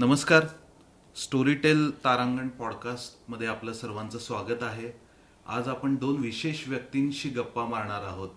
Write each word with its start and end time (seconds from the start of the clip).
नमस्कार. 0.00 0.44
स्टोरीटेल 1.16 1.90
तारांगण 2.04 2.48
पॉडकास्टमध्ये 2.48 3.46
आपलं 3.48 3.72
सर्वांचं 3.72 4.18
स्वागत 4.18 4.62
आहे. 4.62 4.90
आज 5.46 5.68
आपण 5.68 5.94
दोन 5.94 6.20
विशेष 6.20 6.68
व्यक्तींशी 6.68 7.28
गप्पा 7.28 7.64
मारणार 7.64 8.02
आहोत. 8.02 8.28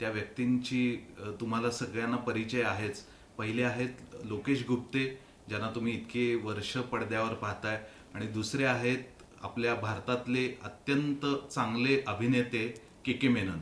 त्या 0.00 0.10
व्यक्तींची 0.10 0.96
तुम्हाला 1.40 1.70
सगळ्यांना 1.70 2.16
परिचय 2.16 2.62
आहेच. 2.62 3.02
पहिले 3.38 3.62
आहेत 3.62 3.88
लोकेश 4.24 4.64
गुप्ते 4.68 5.04
ज्यांना 5.48 5.70
तुम्ही 5.74 5.94
इतके 5.94 6.34
वर्ष 6.34 6.76
पडद्यावर 6.76 7.34
पाहताय. 7.34 7.82
आणि 8.14 8.26
दुसरे 8.26 8.64
आहेत 8.64 9.22
आपल्या 9.42 9.74
भारतातले 9.74 10.46
अत्यंत 10.62 11.26
चांगले 11.54 12.00
अभिनेते 12.06 12.66
के 13.04 13.12
के 13.12 13.28
मेनन. 13.28 13.58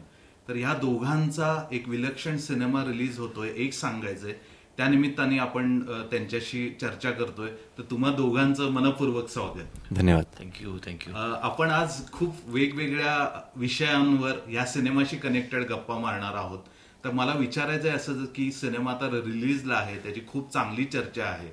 तर 0.48 0.56
ह्या 0.56 0.74
दोघांचा 0.74 1.56
एक 1.72 1.88
विलक्षण 1.88 2.36
सिनेमा 2.38 2.84
रिलीज 2.84 3.18
होतोय. 3.18 3.52
एक 3.56 3.72
सांगायचंय. 3.72 4.34
त्यानिमित्ताने 4.76 5.38
आपण 5.38 5.78
त्यांच्याशी 6.10 6.68
चर्चा 6.80 7.10
करतोय. 7.10 7.50
तर 7.78 7.82
तुम्हा 7.90 8.10
दोघांचं 8.12 8.70
मनपूर्वक 8.72 9.28
स्वागत. 9.30 9.92
धन्यवाद. 9.92 10.24
थँक्यू 10.38 10.76
थँक्यू 10.86 11.14
आपण 11.16 11.70
आज 11.70 12.00
खूप 12.12 12.34
वेगवेगळ्या 12.46 13.16
विषयांवर 13.56 14.50
या 14.52 14.66
सिनेमाशी 14.66 15.16
कनेक्टेड 15.16 15.64
गप्पा 15.68 15.98
मारणार 15.98 16.34
आहोत. 16.34 16.58
तर 17.04 17.10
मला 17.12 17.34
विचारायचं 17.34 17.88
आहे 17.88 17.96
असं 17.96 18.24
की 18.34 18.50
सिनेमा 18.52 18.92
आता 18.92 19.06
रिलीजला 19.12 19.74
आहे 19.74 19.96
त्याची 20.02 20.20
खूप 20.28 20.52
चांगली 20.52 20.84
चर्चा 20.84 21.24
आहे. 21.24 21.48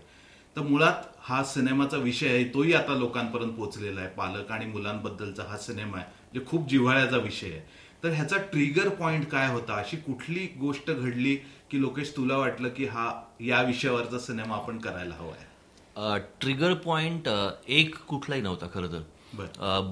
तर 0.56 0.62
मुळात 0.62 1.08
हा 1.28 1.44
सिनेमाचा 1.44 1.98
विषय 1.98 2.28
आहे 2.28 2.44
तोही 2.54 2.74
आता 2.74 2.96
लोकांपर्यंत 2.96 3.52
पोहोचलेला 3.54 4.02
आहे. 4.02 4.10
पालक 4.18 4.52
आणि 4.52 4.66
मुलांबद्दलचा 4.66 5.44
हा 5.50 5.58
सिनेमा 5.58 5.98
आहे 5.98 6.06
जे 6.34 6.46
खूप 6.48 6.68
जिव्हाळ्याचा 6.70 7.18
विषय 7.18 7.48
आहे. 7.48 7.62
तर 8.04 8.10
ह्याचा 8.10 8.38
ट्रिगर 8.38 8.90
पॉइंट 8.90 9.26
काय 9.26 9.48
होता? 9.52 9.74
अशी 9.74 9.98
कुठली 9.98 10.48
गोष्ट 10.60 10.92
घडली 10.92 11.36
की 11.72 11.82
लोकेश 11.82 12.14
तुला 12.18 12.38
वाटलं 12.38 12.70
की 12.70 12.86
हा 12.86 13.12
या 13.42 13.62
विषयावरचा 13.62 14.20
सिनेमा 14.20 14.56
आपण 14.56 14.78
करायला 14.78 15.16
हवा 15.16 15.34
आहे? 15.34 16.20
ट्रिगर 16.42 16.74
पॉइंट 16.74 17.30
एक 17.68 17.96
कुठलाही 17.98 18.42
नव्हता 18.42 18.68
खरं 18.74 18.88
तर. 18.88 19.02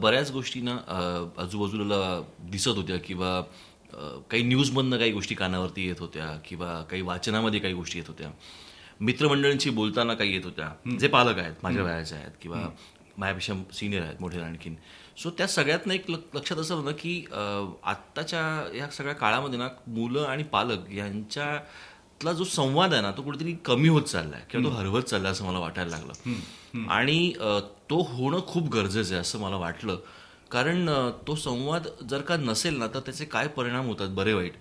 बऱ्याच 0.01 0.31
गोष्टी 0.31 0.61
ना 0.61 0.71
अ, 0.71 1.41
आजूबाजूला 1.41 2.21
दिसत 2.39 2.67
होत्या 2.67 2.97
किंवा 2.97 3.41
काही 4.31 4.43
न्यूजमधनं 4.43 4.97
काही 4.97 5.11
गोष्टी 5.11 5.35
कानावरती 5.35 5.87
येत 5.87 5.99
होत्या 5.99 6.27
किंवा 6.45 6.81
काही 6.81 7.01
वाचनामध्ये 7.01 7.59
काही 7.59 7.73
गोष्टी 7.73 7.99
येत 7.99 8.07
होत्या. 8.07 8.29
मित्रमंडळींची 8.99 9.69
बोलताना 9.69 10.13
काही 10.13 10.33
येत 10.33 10.45
होत्या. 10.45 10.97
जे 10.99 11.07
पालक 11.07 11.37
आहेत 11.37 11.53
माझ्या 11.63 11.83
वयाचे 11.83 12.15
आहेत 12.15 12.31
किंवा 12.41 12.57
माझ्यापेक्षा 13.17 13.53
सिनियर 13.73 14.03
आहेत 14.03 14.21
मोठे 14.21 14.39
आणखीन. 14.41 14.75
सो 15.17 15.29
त्या 15.29 15.47
सगळ्यातनं 15.47 15.93
एक 15.93 16.09
लक- 16.11 16.35
लक्षात 16.37 16.57
असं 16.57 16.75
होतं 16.75 16.91
की 16.91 17.25
आत्ताच्या 17.83 18.41
या 18.77 18.87
सगळ्या 18.89 19.13
काळामध्ये 19.15 19.59
ना 19.59 19.67
मुलं 19.87 20.23
आणि 20.23 20.43
पालक 20.43 20.91
यांच्यातला 20.91 22.33
जो 22.33 22.43
संवाद 22.43 22.93
आहे 22.93 23.01
ना 23.01 23.11
तो 23.11 23.21
कुठेतरी 23.21 23.53
कमी 23.65 23.87
होत 23.87 24.01
चाललाय 24.01 24.41
किंवा 24.51 24.69
तो 24.69 24.75
हरवत 24.75 25.01
चाललाय 25.01 25.31
असं 25.31 25.45
मला 25.45 25.59
वाटायला 25.59 25.97
लागलं. 25.97 26.13
आणि 26.89 27.33
तो 27.89 28.01
होणं 28.01 28.39
खूप 28.47 28.69
गरजेचं 28.69 29.13
आहे 29.13 29.21
असं 29.21 29.39
मला 29.39 29.55
वाटलं. 29.55 29.97
कारण 30.51 30.89
तो 31.27 31.35
संवाद 31.35 31.87
जर 32.09 32.21
का 32.21 32.37
नसेल 32.37 32.77
ना 32.77 32.87
तर 32.87 32.99
त्याचे 32.99 33.25
काय 33.25 33.47
परिणाम 33.47 33.87
होतात 33.87 34.09
बरे 34.09 34.33
वाईट? 34.33 34.53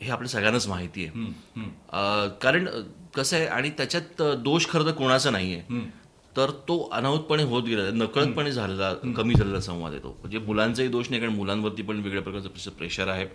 हे 0.00 0.10
आपल्या 0.10 0.28
सगळ्यांनाच 0.28 0.68
माहिती 0.68 1.04
आहे. 1.04 1.24
कारण 2.42 2.68
कसं 3.14 3.36
आहे 3.36 3.46
आणि 3.46 3.70
त्याच्यात 3.70 4.22
दोष 4.38 4.66
खरं 4.68 4.84
तर 4.84 4.90
कोणाचा 4.90 5.30
नाहीये. 5.30 5.62
तर 6.38 6.50
तो 6.68 6.78
अनाहूतपणे 6.92 7.42
होत 7.42 7.62
गेला 7.62 7.90
नकळतपणे 7.94 8.50
झालेला 8.52 8.92
कमी 9.16 9.34
झालेला 9.34 9.60
संवाद 9.60 9.92
आहे 9.92 10.02
तो. 10.02 10.08
म्हणजे 10.20 10.38
मुलांचाही 10.38 10.88
दोष 10.88 11.10
नाही 11.10 11.20
कारण 11.20 11.34
मुलांवरती 11.34 11.82
पण 11.82 12.00
वेगळ्या 12.00 12.22
प्रकारचं 12.22 12.70
प्रेशर 12.78 13.08
आहे. 13.08 13.26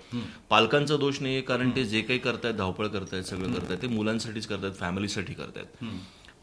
पालकांचा 0.49 0.97
दोष 0.97 1.21
नाही 1.21 1.41
कारण 1.41 1.75
ते 1.75 1.85
जे 1.85 2.01
काही 2.01 2.19
करतायत 2.19 2.53
धावपळ 2.53 2.87
करतायत 2.87 3.23
सगळं 3.23 3.53
करतायत 3.53 3.81
ते 3.81 3.87
मुलांसाठीच 3.87 4.47
करतायत 4.47 4.73
फॅमिलीसाठी 4.79 5.33
करतायत. 5.33 5.85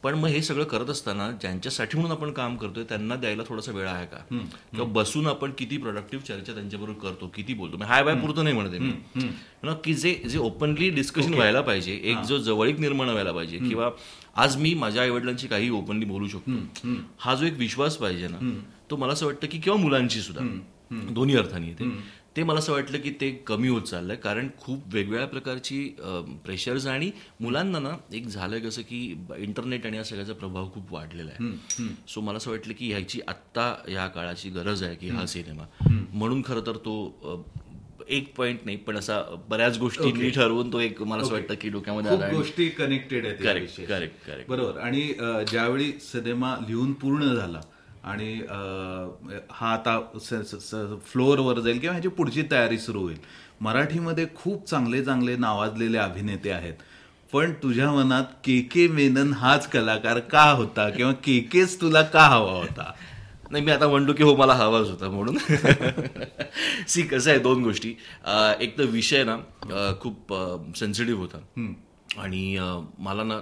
पण 0.03 0.15
मग 0.15 0.29
हे 0.29 0.41
सगळं 0.43 0.65
करत 0.65 0.91
असताना 0.91 1.31
ज्यांच्यासाठी 1.31 1.99
म्हणून 1.99 2.17
आपण 2.17 2.31
काम 2.33 2.57
करतोय 2.57 2.85
त्यांना 2.89 3.17
द्यायला 3.17 3.43
थोडासा 3.49 3.73
वेळ 3.73 3.89
आहे 3.89 4.07
का? 4.07 4.17
किंवा 4.71 4.87
बसून 4.93 5.27
आपण 5.27 5.51
किती 5.59 5.77
प्रोडक्टिव्ह 5.77 6.25
चर्चा 6.27 6.53
त्यांच्याबरोबर 6.55 6.99
करतो 7.01 7.27
किती 7.35 7.55
बोलतो? 7.55 7.77
म्हणजे 7.77 7.93
हाय 7.93 8.03
बाय 8.05 8.15
पुरतं 8.21 8.45
नाही 8.45 8.57
म्हणते 8.57 8.79
मी 8.79 9.73
की 9.85 9.95
जे 9.95 10.15
जे 10.31 10.39
ओपनली 10.39 10.89
डिस्कशन 10.91 11.35
व्हायला 11.35 11.61
पाहिजे 11.61 12.01
एक 12.03 12.23
जो 12.29 12.39
जवळीक 12.39 12.81
निर्माण 12.81 13.09
व्हायला 13.09 13.33
पाहिजे 13.33 13.59
किंवा 13.59 13.91
आज 14.37 14.57
मी 14.57 14.73
माझ्या 14.75 15.03
आईवडिलांची 15.03 15.47
काही 15.49 15.69
ओपनली 15.71 16.05
बोलू 16.05 16.29
शकतो. 16.29 16.97
हा 17.19 17.35
जो 17.35 17.47
एक 17.47 17.59
विश्वास 17.59 17.97
पाहिजे 17.97 18.29
ना 18.29 18.39
तो 18.91 18.97
मला 18.97 19.13
असं 19.13 19.27
वाटतं 19.27 19.47
की 19.47 19.59
किंवा 19.59 19.79
मुलांची 19.79 20.21
सुद्धा. 20.21 20.45
दोन्ही 21.15 21.37
अर्थाने 21.37 21.67
येते. 21.67 21.89
ते 22.37 22.43
मला 22.43 22.59
असं 22.59 22.73
वाटलं 22.73 22.99
की 23.01 23.11
ते 23.21 23.31
कमी 23.47 23.69
होत 23.69 23.83
चाललंय 23.83 24.17
कारण 24.17 24.49
खूप 24.59 24.83
वेगवेगळ्या 24.95 25.27
प्रकारची 25.27 25.79
प्रेशर्स 26.45 26.87
आणि 26.87 27.11
मुलांना 27.41 27.79
ना 27.79 27.97
एक 28.13 28.27
झालंय 28.27 28.61
कसं 28.61 28.83
की 28.83 29.01
इंटरनेट 29.39 29.87
आणि 29.87 29.97
या 29.97 30.05
सगळ्याचा 30.05 30.33
प्रभाव 30.33 30.71
खूप 30.75 30.93
वाढलेला 30.95 31.31
आहे. 31.31 31.89
सो 32.09 32.21
मला 32.21 32.37
असं 32.37 32.51
वाटलं 32.51 32.75
की 32.79 32.91
ह्याची 32.93 33.21
आत्ता 33.29 33.75
या 33.89 34.07
काळाची 34.09 34.51
गरज 34.51 34.83
आहे 34.83 34.95
की 34.97 35.09
हा 35.09 35.27
सिनेमा. 35.27 35.65
म्हणून 36.13 36.43
खरं 36.47 36.67
तर 36.67 36.77
तो 36.77 37.45
एक 38.11 38.33
पॉइंट 38.37 38.61
नाही 38.65 38.77
पण 38.77 38.97
असा 38.97 39.21
बऱ्याच 39.49 39.79
गोष्टी 39.79 40.31
ठरवून 40.31 40.73
तो 40.73 40.81
एक 40.81 41.03
मला 41.03 41.23
असं 41.23 41.33
वाटतं 41.33 41.55
की 41.61 41.69
डोक्यामध्ये 41.69 42.11
आला 42.11 42.29
गोष्टी 42.29 42.69
कनेक्टेड 42.69 43.27
आहेत 43.27 43.61
विषयी. 43.61 43.87
correct, 43.87 44.25
correct. 44.27 44.49
बरोबर. 44.49 44.79
आणि 44.81 45.03
ज्यावेळी 45.51 45.91
सिनेमा 46.03 46.55
लिहून 46.69 46.93
पूर्ण 46.93 47.35
झाला 47.35 47.61
आणि 48.05 48.33
हा 49.51 49.73
आता 49.73 49.99
फ्लोअरवर 51.13 51.59
जाईल 51.61 51.79
किंवा 51.79 51.95
ह्याची 51.95 52.09
पुढची 52.09 52.43
तयारी 52.51 52.79
सुरू 52.79 53.01
होईल 53.01 53.19
मराठीमध्ये 53.61 54.27
खूप 54.35 54.69
चांगले 54.69 55.03
चांगले 55.05 55.37
नावाजलेले 55.37 55.99
अभिनेते 55.99 56.51
आहेत. 56.51 56.75
पण 57.33 57.53
तुझ्या 57.63 57.91
मनात 57.93 58.25
के 58.45 58.61
के 58.73 58.87
मेनन 58.89 59.33
हाच 59.33 59.67
कलाकार 59.71 60.19
का 60.31 60.43
होता 60.51 60.89
किंवा 60.91 61.13
के 61.25 61.39
केच 61.53 61.81
तुला 61.81 62.03
का 62.03 62.27
हवा 62.27 62.53
होता? 62.53 62.93
नाही 63.51 63.65
मी 63.65 63.73
आता 63.73 63.89
म्हणतो 63.89 64.13
की 64.13 64.23
हो 64.23 64.35
मला 64.37 64.55
हवाच 64.55 64.89
होता 64.89 65.09
म्हणून. 65.11 65.39
सी 66.89 67.03
कसं 67.03 67.31
आहे 67.31 67.39
दोन 67.39 67.63
गोष्टी. 67.63 67.95
एक 68.61 68.79
तर 68.79 68.85
विषय 68.85 69.25
ना 69.25 69.37
खूप 70.01 70.35
सेन्सिटिव्ह 70.77 71.21
होता. 71.21 71.39
आणि 72.19 72.57
मला 72.99 73.25
ना 73.25 73.41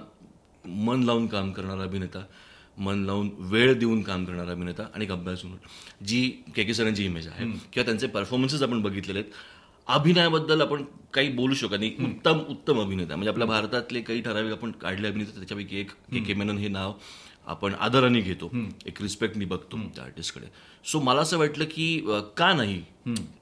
मन 0.66 1.02
लावून 1.02 1.26
काम 1.26 1.52
करणारा 1.52 1.82
अभिनेता 1.82 2.24
मन 2.78 3.04
लावून 3.04 3.30
वेळ 3.38 3.72
देऊन 3.78 4.02
काम 4.02 4.24
करणारा 4.24 4.50
अभिनेता 4.50 4.82
आणि 4.94 5.04
एक 5.04 5.10
अभ्यास 5.12 5.44
म्हणून 5.44 6.04
जी 6.06 6.28
के 6.56 6.64
के 6.64 6.74
सरांची 6.74 7.04
इमेज 7.04 7.28
आहे. 7.28 7.44
किंवा 7.72 7.84
त्यांचे 7.84 8.06
परफॉर्मन्सेस 8.06 8.62
आपण 8.62 8.82
बघितलेले 8.82 9.18
आहेत. 9.18 9.30
अभिनयाबद्दल 9.86 10.60
आपण 10.60 10.84
काही 11.14 11.28
बोलू 11.32 11.54
शकत 11.54 11.78
नाही. 11.78 11.94
उत्तम 12.04 12.40
उत्तम 12.48 12.80
अभिनेता 12.80 13.16
म्हणजे 13.16 13.30
आपल्या 13.30 13.46
भारतातले 13.46 14.00
काही 14.00 14.20
ठराविक 14.22 14.52
आपण 14.52 14.70
काढले 14.70 15.08
अभिनेते 15.08 15.38
त्याच्यापैकी 15.38 15.80
एक 15.80 15.90
के 16.12 16.20
के 16.20 16.34
मेनन 16.34 16.58
हे 16.58 16.68
नाव. 16.68 16.92
आपण 17.48 17.74
आदराने 17.80 18.20
घेतो. 18.20 18.50
एक 18.86 19.00
रिस्पेक्टनी 19.02 19.44
बघतो 19.44 19.78
त्या 19.96 20.04
आर्टिस्टकडे 20.04 20.46
सो 20.84 21.00
मला 21.00 21.20
असं 21.20 21.38
वाटलं 21.38 21.64
की 21.70 21.86
का 22.36 22.52
नाही? 22.54 22.82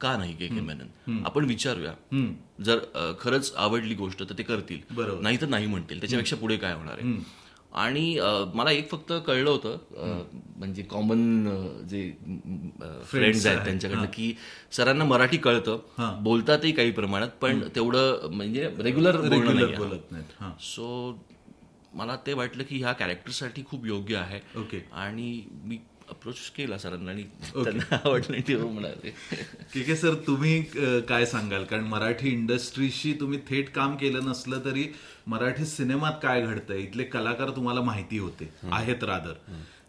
का 0.01 0.17
नाही 0.17 0.35
के 0.35 0.47
के 0.49 0.61
मेनन? 0.61 1.23
आपण 1.27 1.45
विचारूया. 1.45 1.93
जर 2.65 2.79
खरंच 3.21 3.53
आवडली 3.57 3.95
गोष्ट 3.95 4.23
तर 4.23 4.39
ते 4.39 4.43
करतील. 4.43 4.79
बरोबर. 4.91 5.21
नाही 5.23 5.41
तर 5.41 5.49
नाही 5.49 5.67
म्हणतील. 5.67 6.01
त्याच्यापेक्षा 6.01 6.37
पुढे 6.37 6.57
काय 6.57 6.75
होणार 6.75 6.99
आहे? 7.01 7.15
आणि 7.75 8.19
मला 8.55 8.71
एक 8.71 8.91
फक्त 8.91 9.13
कळलं 9.27 9.51
होतं 9.51 10.23
म्हणजे 10.57 10.83
कॉमन 10.83 11.47
जे 11.91 12.11
फ्रेंड्स 13.11 13.47
आहेत 13.47 13.59
त्यांच्याकडनं 13.65 14.07
की 14.15 14.33
सरांना 14.73 15.05
मराठी 15.05 15.37
कळतं. 15.37 15.79
बोलतातही 16.23 16.73
काही 16.73 16.91
प्रमाणात 16.91 17.29
पण 17.41 17.61
तेवढं 17.75 18.31
म्हणजे 18.33 18.69
रेग्युलर 18.79 19.21
बोलत 19.79 20.13
नाहीत. 20.13 20.25
हा. 20.41 20.53
सो 20.61 20.87
मला 21.97 22.17
ते 22.27 22.33
वाटलं 22.35 22.65
की 22.69 22.79
ह्या 22.79 22.93
कॅरेक्टरसाठी 22.93 23.63
खूप 23.67 23.87
योग्य 23.87 24.17
आहे. 24.17 24.41
ओके 24.61 24.81
आणि 24.95 25.43
मी 25.65 25.79
अप्रोच 26.11 26.39
केला 26.57 26.77
सरांना 26.79 27.11
आणि 27.11 27.23
त्यांना 27.55 27.97
आवडलं 28.05 28.41
ते 28.49 28.57
म्हणाले 28.57 29.11
के 29.73 29.83
के 29.83 29.97
सर 29.97 30.15
तुम्ही 30.27 30.61
काय 31.09 31.27
सांगाल? 31.27 31.65
कारण 31.65 31.85
मराठी 31.85 32.29
इंडस्ट्रीशी 32.29 33.13
तुम्ही 33.21 33.39
थेट 33.49 33.71
काम 33.75 33.97
केलं 33.97 34.25
नसलं 34.25 34.65
तरी 34.65 34.87
मराठी 35.27 35.65
सिनेमात 35.67 36.19
काय 36.23 36.43
घडतंय? 36.43 36.79
इथले 36.79 37.05
कलाकार 37.05 37.51
तुम्हाला 37.57 37.81
माहिती 37.83 38.19
होते. 38.19 38.51
आहेत 38.73 39.05
रादर. 39.05 39.33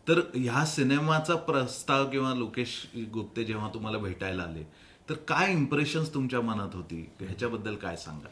तर 0.08 0.20
ह्या 0.36 0.66
सिनेमाचा 0.66 1.36
प्रस्ताव 1.48 2.10
किंवा 2.10 2.34
लोकेश 2.34 2.76
गुप्ते 3.14 3.44
जेव्हा 3.44 3.70
तुम्हाला 3.74 3.98
भेटायला 3.98 4.44
आले 4.44 4.64
तर 5.10 5.16
काय 5.28 5.52
इम्प्रेशन्स 5.52 6.14
तुमच्या 6.14 6.42
मनात 6.42 6.76
होती? 6.76 7.02
ह्याच्याबद्दल 7.22 7.76
काय 7.76 7.96
सांगाल? 7.96 8.32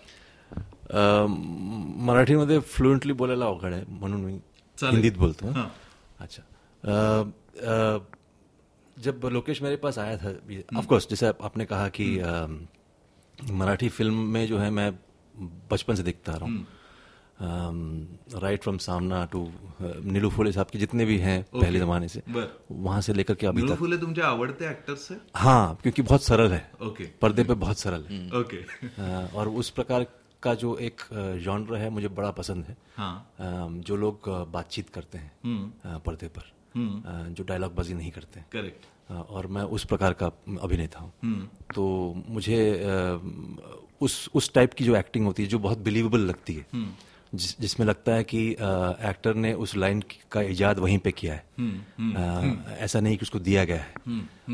मराठीमध्ये 0.91 2.59
फ्लुएंटली 2.59 3.13
बोलायला 3.13 3.45
अवघड 3.45 3.73
आहे 3.73 3.83
म्हणून 3.89 4.21
मी. 4.21 4.33
हिंदीत 4.77 5.17
बोलतो. 5.17 5.51
हाँ. 5.51 5.71
अच्छा. 6.19 6.43
जब 8.97 9.25
लोकेश 9.25 9.61
मेरे 9.61 9.75
पास 9.75 9.99
आया 9.99 10.17
था 10.17 10.29
ऑफ़ 10.77 10.85
कोर्स 10.87 11.07
जैसे 11.09 11.27
आपने 11.27 11.65
कहा 11.65 11.87
कि 11.89 12.17
अं, 12.19 12.57
मराठी 13.51 13.89
फ़िल्म 13.89 14.13
में 14.13 14.47
जो 14.47 14.57
है 14.57 14.69
मैं 14.69 14.91
बचपन 15.71 15.95
से 15.95 16.03
देखता 16.03 16.33
रहा 16.33 16.45
हूँ। 16.45 16.65
Right 18.41 18.61
from 18.63 18.77
Saamana 18.77 19.25
to 19.25 19.51
Nilu 19.81 20.29
Phule 20.29 20.51
साहब 20.51 20.67
के 20.67 20.79
जितने 20.79 21.05
भी 21.05 21.17
हैं 21.17 21.45
okay. 21.45 21.61
पहले 21.61 21.79
जमाने 21.79 22.07
से 22.07 22.21
वहाँ 22.71 23.01
से 23.01 23.13
लेकर 23.13 23.35
के 23.35 23.47
अभी 23.47 23.67
फुले 23.75 23.97
तुमचे 23.97 24.21
आवडते 24.21 24.69
ऍक्टर्स 24.69 25.11
है? 25.11 25.17
हाँ 25.35 25.79
क्योंकि 25.81 26.01
बहुत 26.01 26.23
सरल 26.23 26.51
है। 26.51 26.71
ओके. 26.81 27.03
पर्दे 27.21 27.43
पे 27.43 27.53
बहुत 27.53 27.77
सरल 27.79 28.05
है। 28.09 28.29
ओके. 28.39 28.57
अ, 28.57 29.31
और 29.35 29.49
उस 29.49 29.69
प्रकार 29.69 30.05
का 30.45 30.53
जो 30.63 30.75
एक 30.87 31.01
जॉनर 31.43 31.75
है 31.75 31.89
मुझे 31.89 32.07
बड़ा 32.17 32.31
पसंद 32.39 32.65
है। 32.65 32.75
हाँ। 32.97 33.15
जो 33.89 33.95
लोग 33.95 34.29
बातचीत 34.51 34.89
करते 34.89 35.17
हैं 35.17 35.31
अ, 35.85 35.97
पर्दे 36.05 36.27
पर। 36.37 36.51
अ, 36.77 37.29
जो 37.29 37.43
डायलॉग 37.43 37.75
बाजी 37.75 37.93
नहीं 37.93 38.11
करते 38.11 38.39
हैं। 38.39 38.47
करेक्ट 38.53 39.11
और 39.35 39.47
मैं 39.47 39.61
उस 39.77 39.85
प्रकार 39.85 40.13
का 40.13 40.27
अभिनेता 40.61 40.99
हूँ। 40.99 41.11
तो 41.75 41.83
मुझे 42.27 42.59
उस 44.01 44.13
उस 44.35 44.53
टाइप 44.53 44.73
की 44.73 44.83
जो 44.83 44.95
एक्टिंग 44.95 45.25
होती 45.25 45.43
है 45.43 45.49
जो 45.49 45.59
बहुत 45.59 45.77
बिलीवेबल 45.79 46.19
लगती 46.21 46.53
है 46.53 46.65
जिस, 47.35 47.59
जिसमें 47.61 47.85
लगता 47.87 48.13
है 48.13 48.23
कि 48.23 48.41
आ, 48.55 48.67
एक्टर 49.09 49.35
ने 49.35 49.53
उस 49.63 49.75
लाइन 49.77 50.01
का 50.31 50.41
इजाद 50.41 50.79
वहीं 50.79 50.97
पे 50.99 51.11
किया 51.11 51.33
है। 51.33 51.43
अ, 52.15 52.75
ऐसा 52.79 52.99
नहीं 52.99 53.17
कि 53.17 53.21
उसको 53.21 53.39
दिया 53.39 53.63
गया 53.65 53.81
है। 53.81 53.93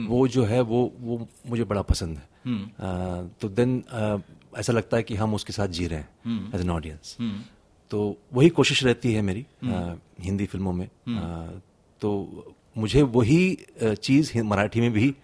वो 0.07 0.27
जो 0.27 0.43
है 0.45 0.61
वो 0.61 0.81
वो 0.99 1.27
मुझे 1.49 1.63
बड़ा 1.63 1.81
पसंद 1.81 2.17
है। 2.17 2.25
अ, 2.79 2.89
तो 3.41 3.49
देन 3.49 3.83
ऐसा 4.57 4.73
लगता 4.73 4.97
है 4.97 5.03
कि 5.03 5.15
हम 5.15 5.33
उसके 5.33 5.53
साथ 5.53 5.67
जी 5.67 5.87
रहे 5.87 5.99
हैं 5.99 6.51
एज 6.55 6.61
एन 6.61 6.69
ऑडियंस 6.69 7.17
तो 7.91 8.17
वही 8.33 8.49
कोशिश 8.49 8.83
रहती 8.83 9.13
है 9.13 9.21
मेरी 9.21 9.45
अ, 9.63 9.95
हिंदी 10.19 10.45
फ़िल्मों 10.45 10.73
में। 10.73 10.85
अ, 10.87 11.61
तो 12.01 12.55
मुझे 12.77 13.01
वही 13.01 13.57
चीज़ 13.83 14.37
मराठी 14.41 14.81
में 14.81 14.91
भी 14.91 15.15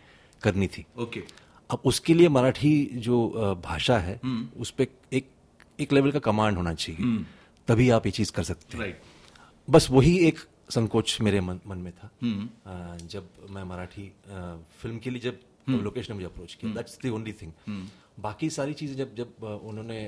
करनी 0.44 0.68
थी। 0.68 0.86
ओके। 0.98 1.24
अब 1.72 1.82
उसके 1.86 2.14
लिए 2.14 2.30
मराठी 2.30 2.86
जो 2.94 3.28
भाषा 3.64 3.98
है 3.98 4.20
उस 4.58 4.72
पर 4.72 4.88
एक 5.14 5.30
एक 5.80 5.94
लेवल 5.94 6.12
का 6.12 6.20
कमांड 6.20 6.58
होना 6.58 6.74
चाहिए। 6.74 7.02
तभी 7.68 7.90
आप 7.90 8.06
ये 8.06 8.12
चीज़ 8.12 8.32
कर 8.32 8.44
सकते 8.44 8.78
हैं। 8.78 8.86
बस 9.70 9.88
वही 9.92 10.18
एक 10.28 10.40
संकोच 10.70 11.18
मेरे 11.22 11.42
मन, 11.42 11.60
मन 11.68 11.78
में 11.78 11.92
था। 11.94 12.10
अ, 12.66 12.98
जब 13.08 13.30
मैं 13.50 13.64
मराठी 13.64 14.12
फ़िल्म 14.82 14.98
के 15.00 15.10
लिए 15.10 15.20
जब 15.22 15.40
लोकेश 15.84 16.10
ने 16.10 16.14
मुझे 16.16 16.26
अप्रोच 16.26 16.54
किया 16.54 16.74
दैट्स 16.76 17.00
द 17.06 17.10
ओनली 17.10 17.34
थिंग 17.34 17.52
बाकी 18.20 18.50
सारी 18.50 18.74
चीज़ें 18.74 18.96
जब 18.98 19.16
जब 19.16 19.44
उन्होंने 19.44 20.00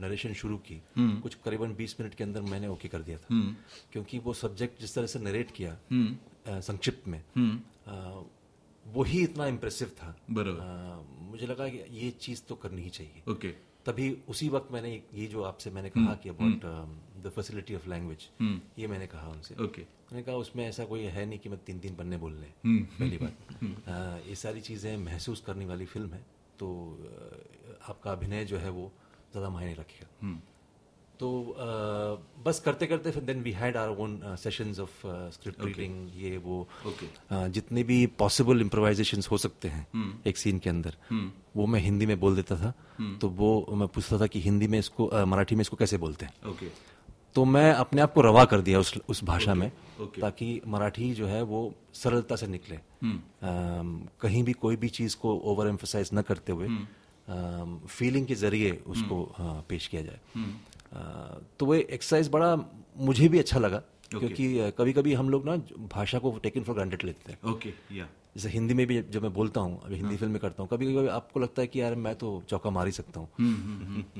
नरेशन 0.00 0.32
शुरू 0.32 0.56
की 0.58 0.82
कुछ 1.22 1.34
करीबन 1.34 1.74
20 1.74 1.96
मिनट 2.00 2.14
के 2.14 2.24
अंदर 2.24 2.42
मैंने 2.42 2.68
ओके 2.68 2.88
कर 2.88 3.02
दिया 3.02 3.18
था। 3.18 3.26
क्योंकि 3.92 4.18
वो 4.18 4.34
सब्जेक्ट 4.34 4.80
जिस 4.80 4.94
तरह 4.94 5.06
से 5.06 5.18
नरेट 5.18 5.50
किया 5.50 5.78
संक्षिप्त 6.48 7.08
में 7.08 7.22
अ, 7.86 8.24
वही 8.86 9.22
इतना 9.22 9.46
इम्प्रेसिव 9.46 9.88
था। 9.88 10.16
बरोबर। 10.30 10.60
अ, 10.60 11.02
मुझे 11.30 11.46
लगा 11.46 11.68
कि 11.68 11.78
ये 11.98 12.10
चीज़ 12.10 12.42
तो 12.48 12.54
करनी 12.54 12.82
ही 12.82 12.90
चाहिए। 12.90 13.22
ओके 13.32 13.48
तभी 13.86 14.10
उसी 14.28 14.48
वक्त 14.48 14.72
मैंने 14.72 15.02
ये 15.14 15.26
जो 15.26 15.42
आपसे 15.42 15.70
मैंने 15.70 15.90
कहा 15.90 16.14
कि 16.14 16.28
about 16.28 16.64
the 17.24 17.32
facility 17.36 17.74
of 17.74 17.88
language 17.88 18.28
ये 18.78 18.86
मैंने 18.86 19.06
कहा 19.06 19.28
उनसे। 19.28 19.54
ओके 19.64 19.82
मैंने 19.82 20.22
कहा 20.22 20.34
उसमें 20.36 20.66
ऐसा 20.68 20.84
कोई 20.84 21.00
है 21.00 21.24
नहीं 21.26 21.38
कि 21.38 21.48
मैं 21.48 21.58
तीन 21.58 21.78
तीन 21.80 21.94
पन्ने 21.94 22.16
बोल 22.16 22.32
लें 22.34 22.52
पहली 22.66 23.18
बात। 23.18 23.48
ये 24.28 24.34
सारी 24.34 24.60
चीज़ें 24.60 24.96
महसूस 24.96 25.40
करने 25.46 25.66
वाली 25.66 25.86
फ़िल्म 25.86 26.12
है। 26.12 26.24
तो 26.60 26.68
आपका 27.88 28.12
अभिनय 28.12 28.44
जो 28.44 28.58
है 28.58 28.70
वो 28.78 28.90
ज़्यादा 29.32 29.48
मायने 29.50 29.74
रखेगा 29.74 30.38
तो 31.20 31.28
अ, 31.52 31.64
बस 32.44 32.60
करते 32.64 32.86
करते 32.86 33.10
फिर 33.10 33.22
then 33.22 33.42
we 33.42 33.50
had 33.52 33.76
our 33.76 33.98
own 34.02 34.36
sessions 34.42 34.78
of 34.80 35.00
script 35.36 35.64
reading 35.64 36.08
ये 36.16 36.36
वो 36.44 36.56
Okay. 36.90 37.08
अ, 37.30 37.46
जितने 37.56 37.82
भी 37.90 37.98
पॉसिबल 38.22 38.60
इम्प्रोवाइजेशन 38.60 39.22
हो 39.30 39.38
सकते 39.38 39.68
हैं 39.68 39.86
hmm. 39.96 40.26
एक 40.28 40.36
सीन 40.36 40.58
के 40.58 40.70
अंदर 40.70 40.96
hmm. 41.12 41.28
वो 41.56 41.66
मैं 41.74 41.80
हिंदी 41.80 42.06
में 42.06 42.18
बोल 42.20 42.36
देता 42.36 42.56
था 42.56 42.72
hmm. 43.00 43.20
तो 43.20 43.28
वो 43.42 43.50
मैं 43.82 43.88
पूछता 43.96 44.18
था 44.20 44.26
कि 44.34 44.40
हिंदी 44.40 44.66
में 44.74 44.78
इसको 44.78 45.06
अ, 45.06 45.24
मराठी 45.24 45.54
में 45.54 45.60
इसको 45.62 45.76
कैसे 45.76 45.98
बोलते 46.06 46.26
हैं 46.26 46.50
ओके 46.50 46.70
तो 47.34 47.44
मैं 47.44 47.72
अपने 47.72 48.02
आप 48.02 48.12
को 48.12 48.20
रवा 48.20 48.44
कर 48.44 48.60
दिया 48.60 48.78
उस 48.78 48.98
उस 49.08 49.24
भाषा 49.24 49.50
okay, 49.50 49.60
में 49.60 49.72
okay. 50.02 50.20
ताकि 50.20 50.60
मराठी 50.66 51.12
जो 51.14 51.26
है 51.26 51.42
वो 51.42 51.74
सरलता 51.94 52.36
से 52.36 52.46
निकले। 52.46 52.76
अम, 52.76 54.08
कहीं 54.20 54.44
भी 54.44 54.52
कोई 54.52 54.76
भी 54.76 54.88
चीज़ 54.88 55.16
को 55.16 55.38
ओवर 55.38 55.68
एम्फोसाइज 55.68 56.10
न 56.14 56.22
करते 56.22 56.52
हुए 56.52 56.68
hmm. 56.68 56.80
आ, 57.30 57.64
फीलिंग 57.86 58.26
के 58.26 58.34
ज़रिए 58.34 58.82
उसको 58.86 59.24
अ, 59.24 59.62
पेश 59.68 59.86
किया 59.86 60.02
जाए। 60.02 60.20
अ, 60.92 61.38
तो 61.58 61.66
वो 61.66 61.74
एक्सरसाइज 61.74 62.28
बड़ा 62.28 62.56
मुझे 62.96 63.28
भी 63.28 63.38
अच्छा 63.38 63.58
लगा 63.58 63.82
okay. 63.82 64.18
क्योंकि 64.18 64.72
कभी 64.78 64.92
कभी 64.92 65.14
हम 65.14 65.30
लोग 65.30 65.44
ना 65.44 65.56
भाषा 65.78 66.18
को 66.18 66.38
टेकन 66.42 66.62
फॉर 66.62 66.74
ग्रांटेड 66.74 67.04
लेते 67.04 67.32
हैं। 67.32 67.50
ओके 67.52 67.72
या 67.92 68.08
जैसे 68.36 68.48
हिंदी 68.48 68.74
में 68.74 68.86
भी 68.86 69.00
जब 69.10 69.22
मैं 69.22 69.32
बोलता 69.32 69.60
हूँ 69.60 69.80
अभी 69.84 69.96
हिंदी 69.96 70.16
फ़िल्म 70.16 70.32
में 70.32 70.40
करता 70.40 70.62
हूँ 70.62 70.68
कभी 70.70 70.94
कभी 70.94 71.08
आपको 71.08 71.40
लगता 71.40 71.62
है 71.62 71.68
कि 71.68 71.80
यार 71.80 71.94
मैं 71.94 72.14
तो 72.14 72.28
चौका 72.48 72.70
मार 72.70 72.86
ही 72.86 72.92
सकता 72.92 73.20
हूँ। 73.20 73.28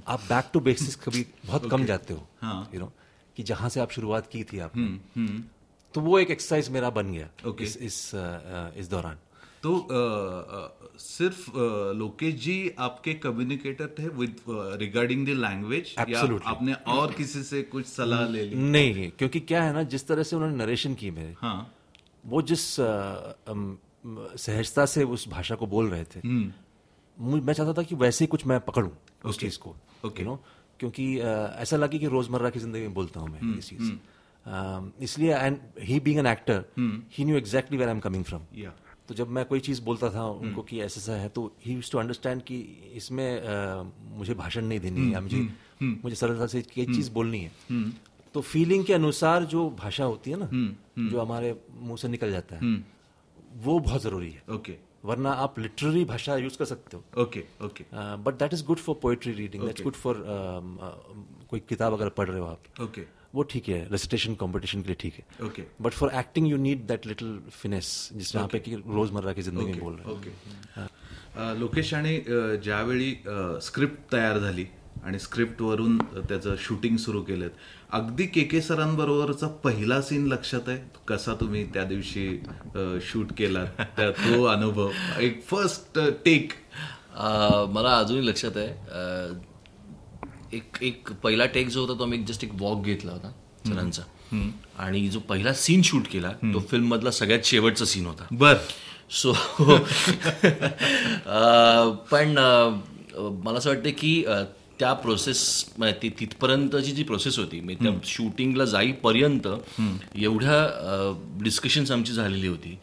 आप 0.09 0.21
बैक 0.29 0.51
टू 0.53 0.61
बेसिस 0.61 0.97
कभी 0.97 1.27
बहुत 1.47 1.71
कम 1.71 1.85
जाते 1.85 2.15
हो 2.15 2.27
हाँ। 2.41 2.71
यू 2.75 2.81
नो 2.81 2.93
कि 3.37 3.43
जहाँ 3.43 3.69
से 3.69 3.81
आप 3.81 3.91
शुरुआत 3.91 4.27
की 4.27 4.43
थी 4.45 4.59
आपने। 4.59 5.39
तो 5.95 6.01
वो 6.01 6.19
एक 6.19 6.31
एक्सरसाइज 6.31 6.69
मेरा 6.71 6.91
बन 6.91 7.13
गया 7.13 7.29
Okay. 7.47 7.63
इस 7.63 7.77
इस 7.77 8.11
इस 8.77 8.89
दौरान। 8.91 9.19
तो 9.63 9.73
अ, 9.79 9.95
अ, 9.95 10.99
सिर्फ़ 10.99 11.51
अ, 11.51 11.93
लोकेश 11.99 12.35
जी 12.35 12.57
आपके 12.79 13.15
कम्युनिकेटर 13.25 13.87
थे 13.99 14.09
विद 14.09 14.37
रिगार्डिंग 14.81 15.27
द 15.27 15.31
लैंग्वेज 15.41 15.95
या 16.09 16.21
आपने 16.45 16.73
और 16.95 17.13
किसी 17.13 17.43
से 17.43 17.63
कुछ 17.63 17.87
सलाह 17.87 18.27
ले 18.29 18.45
ली? 18.45 18.57
नहीं 18.57 19.11
क्योंकि 19.19 19.41
क्या 19.41 19.63
है 19.63 19.73
ना 19.73 19.83
जिस 19.95 20.07
तरह 20.09 20.23
से 20.23 20.37
उन्होंने 20.37 20.57
नरेशन 20.57 20.95
की 20.95 21.11
मेरे 21.11 21.35
हाँ। 21.39 21.59
वो 22.25 22.43
जिस 22.43 22.65
अम, 22.81 23.77
सहजता 24.07 24.87
से 24.87 25.05
उस 25.05 25.29
भाषा 25.29 25.55
को 25.55 25.67
बोल 25.67 25.89
रहे 25.89 26.05
थे। 26.05 26.21
मुझ- 27.21 27.45
मैं 27.45 27.55
चाहता 27.55 27.73
था 27.73 27.83
कि 27.83 27.95
वैसे 27.95 28.25
ही 28.25 28.27
कुछ 28.27 28.47
मैं 28.47 28.61
पकड़ूं 28.61 28.91
उस 29.25 29.39
चीज़ 29.39 29.59
को 29.59 29.77
Okay. 30.07 30.21
यू 30.21 30.25
नो 30.27 30.45
क्योंकि 30.79 31.19
ऐसा 31.21 31.77
लगे 31.77 31.99
कि 31.99 32.07
रोज़मर्रा 32.07 32.51
की 32.51 32.59
ज़िंदगी 32.59 32.83
में 32.83 32.95
बोलता 32.95 33.21
हूँ 33.21 33.29
मैं 33.29 33.55
ये 33.55 33.61
चीज़। 33.61 33.83
अम, 34.47 34.93
इसलिए 35.01 35.35
and 35.35 35.59
he 35.81 36.01
being 36.01 36.19
an 36.19 36.27
actor 36.27 36.65
he 37.13 37.25
knew 37.25 37.37
exactly 37.37 37.79
where 37.79 37.89
I 37.89 37.95
am 37.95 38.01
coming 38.01 38.25
from 38.25 38.43
तो 39.09 39.15
जब 39.15 39.29
मैं 39.29 39.45
कोई 39.45 39.61
चीज़ 39.61 39.83
बोलता 39.83 40.11
था 40.15 40.25
उनको 40.25 40.63
कि 40.63 40.81
ऐसा 40.81 41.01
ऐसा 41.01 41.13
है 41.13 41.29
तो 41.29 41.53
ही 41.67 41.75
यूज़ 41.75 41.93
टू 41.93 41.99
अंडरस्टैंड 41.99 42.43
कि 42.43 42.61
इसमें 42.95 43.43
मुझे 44.17 44.35
भाषण 44.35 44.65
नहीं 44.65 44.81
देनी 44.81 45.01
है 45.11 45.21
मुझे 45.21 45.37
मुझे 46.05 46.17
सरलता 46.17 46.47
से 46.47 46.59
ये 46.79 46.85
चीज़ 46.85 47.11
बोलनी 47.11 47.41
है। 47.41 47.53
तो 48.35 48.41
फीलिंग 48.41 48.85
के 48.85 48.93
अनुसार 48.95 49.45
जो 49.45 49.71
भाषा 49.71 50.05
होती 50.05 50.31
है 50.31 50.37
ना 50.37 50.49
जो 51.11 51.21
हमारे 51.21 51.61
मुँह 51.75 51.97
से 51.97 52.09
निकल 52.09 52.31
जाता 52.31 52.57
है 52.57 52.63
वो 53.65 53.79
बहुत 53.79 54.03
ज़रूरी 54.03 54.31
है। 54.31 54.43
ओके 54.55 54.75
वरना 55.05 55.31
आप 55.45 55.59
लिटररी 55.59 56.05
भाषा 56.05 56.37
यूज 56.37 56.57
कर 56.57 56.65
सकते 56.65 56.97
हो। 56.97 57.23
Okay 57.23 57.45
okay 57.65 57.85
but 58.25 58.35
that 58.39 58.55
is 58.55 58.65
good 58.67 58.79
for 58.79 58.99
poetry 59.03 59.33
reading 59.33 59.65
that's 59.65 59.83
good 59.83 59.95
for 59.95 60.23
कोई 61.51 61.61
किताब 61.69 61.93
अगर 61.93 62.09
पढ़ 62.19 62.29
रहे 62.29 62.41
हो 62.41 62.47
आप 62.47 62.81
ओके 62.83 63.05
वो 63.35 63.43
ठीक 63.51 63.69
है। 63.69 63.79
रेसिटेशन 63.91 64.35
कंपटीशन 64.35 64.81
के 64.83 64.87
लिए 64.89 64.97
ठीक 65.01 65.15
है। 65.15 65.47
Okay 65.47 65.63
but 65.83 65.93
for 65.93 66.11
acting 66.19 66.49
you 66.49 66.57
need 66.57 66.87
that 66.87 67.07
little 67.07 67.39
finesse 67.53 67.89
जिसमें 68.13 68.43
आप 68.43 68.55
की 68.65 68.75
रोजमर्रा 68.87 69.33
की 69.33 69.43
जिंदगी 69.43 69.67
में 69.67 69.81
बोल 69.81 69.95
रहे 69.97 70.13
ओके 70.13 70.31
अ, 70.81 71.53
लोकेश 71.59 71.93
आणि 71.95 72.17
अ, 72.17 72.41
ज्यावेळी 72.65 73.13
स्क्रिप्ट 73.67 74.11
तयार 74.13 74.39
झाली 74.39 74.67
आणि 75.05 75.19
स्क्रिप्टवरून 75.19 75.97
त्याचं 75.99 76.57
शूटिंग 76.61 76.97
सुरू 76.99 77.23
केलं 77.23 77.49
अगदी 77.93 78.27
के 78.27 78.43
के 78.45 78.61
सरांबरोबरचा 78.61 79.47
पहिला 79.65 80.01
सीन 80.01 80.27
लक्षात 80.27 80.69
आहे. 80.69 80.79
कसा 81.09 81.35
तुम्ही 81.35 81.65
त्या 81.75 81.85
दिवशी 81.85 82.27
शूट 83.03 83.33
केला 83.39 83.65
त्या 83.97 84.11
तो 84.11 84.45
अनुभव 84.45 84.91
एक 85.21 85.43
फर्स्ट 85.47 85.99
टेक 86.25 86.53
मला 87.75 87.97
अजूनही 87.99 88.27
लक्षात 88.27 88.57
आहे. 88.57 88.69
एक 90.57 90.77
एक 90.83 91.13
पहिला 91.23 91.47
टेक 91.47 91.69
जो 91.69 91.81
होता 91.81 91.99
तो 91.99 92.05
आम्ही 92.05 92.19
जस्ट 92.19 92.45
एक 92.45 92.51
वॉक 92.59 92.85
घेतला 92.85 93.13
होता 93.13 93.33
सरांचा. 93.67 94.03
आणि 94.79 95.09
जो 95.09 95.19
पहिला 95.19 95.53
सीन 95.55 95.83
शूट 95.83 96.07
केला 96.13 96.31
तो 96.45 96.61
फिल्म 96.71 96.89
मधला 96.89 97.11
सगळ्यात 97.11 97.45
शेवटचा 97.45 97.85
सीन 97.85 98.07
होता. 98.07 98.25
बर. 98.31 98.55
सो 99.11 99.33
पण 102.11 102.35
मला 103.45 103.59
असं 103.59 103.71
वाटतं 103.71 103.91
की 103.91 104.25
त्या 104.81 104.93
प्रोसेस 104.93 105.65
ती 106.03 106.09
तिथपर्यंतची 106.21 106.91
जी 106.93 107.03
प्रोसेस 107.03 107.39
होती 107.39 107.61
म्हणजे 107.61 107.85
त्या 107.85 107.99
शूटिंगला 108.05 108.65
जाईपर्यंत 108.65 109.49
एवढ्या 110.17 110.59
डिस्कशन्स 111.43 111.91
आमची 111.91 112.13
झालेली 112.13 112.47
होती. 112.47 112.79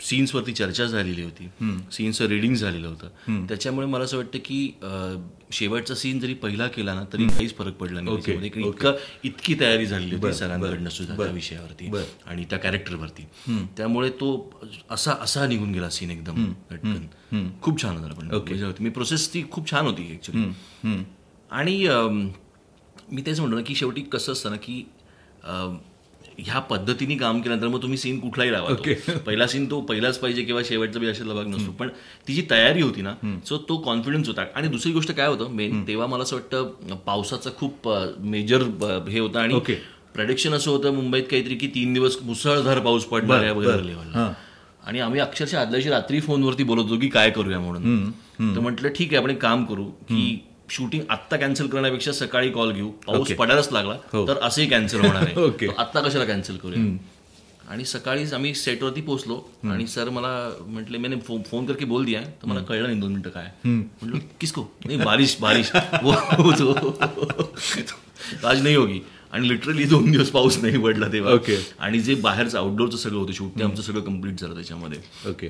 सीन्सवरती 0.00 0.52
चर्चा 0.52 0.84
झालेली 0.84 1.22
होती. 1.22 1.48
सीन्सचं 1.92 2.26
रिडिंग 2.26 2.54
झालेलं 2.54 2.88
होतं. 2.88 3.46
त्याच्यामुळे 3.48 3.86
मला 3.86 4.04
असं 4.04 4.16
वाटतं 4.16 4.38
की 4.44 4.74
शेवटचा 5.52 5.94
सीन 5.94 6.18
जरी 6.20 6.34
पहिला 6.34 6.68
केला 6.68 6.94
ना 6.94 7.04
तरी 7.12 7.26
काहीच 7.26 7.56
फरक 7.56 7.72
पडला 7.72 8.00
नाही 8.00 8.46
इतकं 8.46 8.94
इतकी 9.24 9.54
तयारी 9.60 9.86
झालेली 9.86 10.16
होती 10.16 10.32
सरांकडनं 10.32 10.88
सुद्धा 10.88 11.16
त्या 11.16 11.26
विषयावरती 11.26 11.90
आणि 12.26 12.44
त्या 12.50 12.58
कॅरेक्टरवरती 12.58 13.22
त्यामुळे 13.76 14.10
तो 14.10 14.30
असा 14.90 15.12
असा 15.20 15.46
निघून 15.46 15.72
गेला 15.72 15.90
सीन 15.90 16.10
एकदम 16.10 16.52
पटकन. 16.70 17.46
खूप 17.62 17.82
छान 17.82 17.96
होता 17.96 18.14
पण. 18.14 18.26
मजा 18.52 18.66
होती 18.66 18.84
मी 18.84 18.90
प्रोसेस 18.90 19.34
ती 19.34 19.44
खूप 19.50 19.70
छान 19.70 19.86
होती 19.86 20.10
ऍक्च्युली 20.12 21.02
आणि 21.50 21.76
मी 23.12 23.22
तेच 23.26 23.40
म्हणतो 23.40 23.56
ना 23.56 23.62
की 23.62 23.74
शेवटी 23.74 24.00
कसं 24.02 24.32
असतं 24.32 24.50
ना 24.50 24.56
की 24.56 24.82
ह्या 26.38 26.58
पद्धतीने 26.60 27.14
काम 27.16 27.40
केल्यानंतर 27.40 27.68
मग 27.68 27.82
तुम्ही 27.82 27.98
सीन 27.98 28.18
कुठलाही 28.20 28.52
लावा 28.52 28.74
तो. 28.74 29.18
पहिला 29.26 29.46
सीन 29.46 29.66
तो 29.70 29.80
पहिलाच 29.80 30.18
पाहिजे 30.18 30.42
किंवा 30.42 30.62
शेवटचा 30.64 31.00
बी 31.00 31.06
अशातला 31.06 31.34
भाग 31.34 31.46
नसतो. 31.46 31.72
पण 31.72 31.88
ती 32.28 32.34
जी 32.34 32.42
तयारी 32.50 32.82
होती 32.82 33.02
ना 33.02 33.14
सो 33.46 33.56
तो 33.68 33.76
कॉन्फिडन्स 33.76 34.28
होता. 34.28 34.44
आणि 34.56 34.68
दुसरी 34.68 34.92
गोष्ट 34.92 35.12
काय 35.12 35.26
होतं 35.28 35.50
मेन 35.50 35.82
तेव्हा 35.88 36.06
मला 36.06 36.22
असं 36.22 36.36
वाटतं 36.36 36.96
पावसाचा 37.06 37.50
खूप 37.56 37.88
मेजर 38.26 38.62
हे 39.08 39.18
होतं 39.18 39.38
आणि 39.40 39.54
Okay. 39.54 39.74
प्रेडिक्शन 40.14 40.52
असं 40.54 40.70
होतं 40.70 40.94
मुंबईत 40.94 41.22
काहीतरी 41.30 41.54
की 41.54 41.66
तीन 41.66 41.92
दिवस 41.94 42.16
मुसळधार 42.22 42.78
पाऊस 42.80 43.04
पडणार 43.04 43.42
आहे 43.42 43.50
वगैरे 43.50 43.86
लेवलला 43.86 44.32
आणि 44.86 45.00
आम्ही 45.00 45.20
अक्षरशः 45.20 45.58
आदल्या 45.60 45.72
दिवशी 45.72 45.90
रात्री 45.90 46.20
फोनवरती 46.20 46.62
बोलत 46.62 46.82
होतो 46.82 46.98
की 47.00 47.08
काय 47.08 47.30
करूया 47.30 47.60
म्हणून. 47.60 48.10
तर 48.56 48.60
म्हटलं 48.60 48.88
ठीक 48.88 49.14
आहे 49.14 49.22
आपण 49.22 49.34
काम 49.34 49.64
करू 49.64 49.84
की 49.84 50.22
शूटिंग 50.72 51.02
आत्ता 51.10 51.36
कॅन्सल 51.36 51.66
करण्यापेक्षा 51.66 52.12
सकाळी 52.12 52.50
कॉल 52.50 52.72
घेऊ. 52.72 52.90
पाऊस 53.06 53.32
पडायलाच 53.32 53.72
लागला 53.72 53.96
तर 54.26 54.38
असंही 54.42 54.68
कॅन्सल 54.68 55.00
होणार 55.00 55.22
आहे. 55.22 55.34
Okay. 55.42 55.68
तर 55.68 55.80
आत्ता 55.80 56.00
कशाला 56.00 56.24
कॅन्सल 56.24 56.56
करूया? 56.56 56.96
आणि 57.68 57.84
सकाळीच 57.84 58.32
आम्ही 58.32 58.54
सेटवरती 58.54 59.00
पोहोचलो 59.00 59.36
आणि 59.64 59.86
सर 59.86 60.08
मला 60.08 60.30
म्हटले 60.66 60.98
मैंने 60.98 61.16
फोन 61.26 61.42
फोन 61.42 61.66
करके 61.66 61.84
बोल 61.84 62.04
दिया 62.04 62.20
है 62.20 62.26
तर 62.42 62.46
मला 62.48 62.60
कळलं 62.60 62.86
नाही 62.86 63.00
दोन 63.00 63.12
मिनिटं 63.12 63.30
काय 63.30 63.50
म्हटलं 63.64 64.18
किसको? 64.40 64.62
नाही 64.86 64.98
बारिश 64.98 65.36
बारिश. 65.40 65.70
वो 66.02 66.12
वो 66.38 66.52
तो 66.52 66.72
आज 68.46 68.62
नाही 68.62 68.74
होगी. 68.74 69.00
आणि 69.32 69.48
लिटरली 69.48 69.84
दोन 69.84 70.10
दिवस 70.10 70.30
पाऊस 70.30 70.58
नाही 70.62 70.78
पडला 70.78 71.06
तेव्हा. 71.12 71.36
आणि 71.78 72.00
जे 72.00 72.14
बाहेरचं 72.14 72.58
आउटडोरचं 72.58 72.96
सगळं 72.96 73.18
होतं 73.18 73.32
शूट 73.32 73.58
ते 73.58 73.64
आमचं 73.64 73.82
सगळं 73.82 74.00
कंप्लीट 74.00 74.40
झालं 74.40 74.54
त्याच्यामध्ये. 74.54 74.98
ओके. 75.28 75.48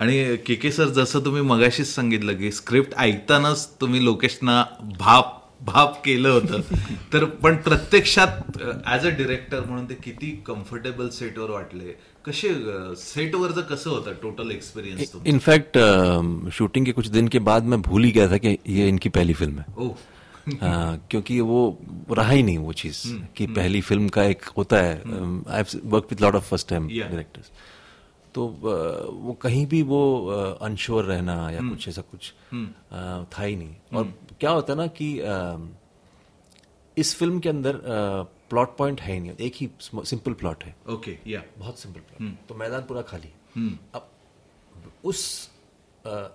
आणि 0.00 0.36
के 0.46 0.54
के 0.54 0.70
सर 0.70 0.88
जसं 0.88 1.20
तुम्ही 1.20 1.42
मगाशीच 1.42 1.86
सांगितलं 1.86 2.38
की 2.38 2.50
स्क्रिप्ट 2.50 2.94
ऐकतानाच 2.98 3.68
तुम्ही 3.80 4.04
लोकेशना 4.04 4.64
भाप 4.98 5.36
भाप 5.62 6.02
केलं 6.04 6.28
होतं. 6.28 6.60
तर 7.12 7.24
पण 7.24 7.56
प्रत्यक्षात 7.56 8.58
ऍज 8.86 9.06
अ 9.06 9.08
डिरेक्टर 9.08 9.60
म्हणून 9.60 9.84
ते 9.84 9.94
किती 9.94 10.30
कम्फर्टेबल 10.46 11.08
सेटवर 11.08 11.50
वाटले? 11.50 11.92
कसे 12.24 12.54
सेटवरचं 12.96 13.60
कसं 13.60 13.90
होतं 13.90 14.12
total 14.22 14.50
experience 14.50 15.12
in fact 15.26 15.78
shooting 16.52 16.86
के 16.86 16.92
कुछ 16.92 17.06
दिन 17.08 17.28
के 17.28 17.38
बाद 17.38 17.64
मैं 17.64 17.80
भूल 17.82 18.04
ही 18.04 18.10
गया 18.10 18.28
था 18.28 18.36
कि 18.36 18.56
ये 18.68 18.88
इनकी 18.88 19.08
पहली 19.08 19.34
फिल्म 19.34 19.58
है। 19.58 19.64
ओ 19.78 19.88
क्योंकि 21.10 21.40
वो 21.40 21.78
रहा 22.10 22.30
ही 22.30 22.42
नहीं 22.42 22.58
वो 22.58 22.72
चीज 22.72 23.02
कि 23.36 23.46
पहली 23.46 23.80
फिल्म 23.80 24.08
का 24.08 24.24
एक 24.24 24.44
होता 24.58 24.76
है। 24.76 24.96
I 25.48 25.62
work 25.84 26.06
with 26.10 26.20
lot 26.20 26.34
of 26.34 26.48
first 26.50 26.68
time. 26.68 26.88
Directors 26.88 27.50
तो 28.34 28.46
वो 28.46 29.32
कहीं 29.42 29.66
भी 29.66 29.82
वो 29.82 30.00
अनश्योर 30.62 31.04
रहना 31.04 31.34
या 31.50 31.60
कुछ 31.60 31.88
ऐसा 31.88 32.02
कुछ 32.02 32.32
uh, 32.54 33.24
था 33.32 33.42
ही 33.42 33.56
नहीं। 33.56 33.74
और 33.94 34.12
क्या 34.40 34.50
होता 34.50 34.72
है 34.72 34.78
ना 34.78 34.86
कि 35.00 35.08
इस 36.96 37.14
फ़िल्म 37.16 37.40
के 37.40 37.48
अंदर 37.48 37.80
प्लॉट 38.50 38.76
पॉइंट 38.76 39.00
है 39.00 39.12
ही 39.12 39.20
नहीं। 39.20 39.32
एक 39.40 39.54
ही 39.56 39.68
सिंपल 39.80 40.32
प्लॉट 40.32 40.64
है। 40.64 40.74
ओके 40.90 41.16
या 41.26 41.42
बहुत 41.58 41.78
सिंपल 41.78 42.00
प्लॉट 42.00 42.34
तो 42.48 42.54
मैदान 42.54 42.82
पूरा 42.82 43.02
खाली। 43.02 43.32
अब 43.94 44.08
उस 45.04 45.50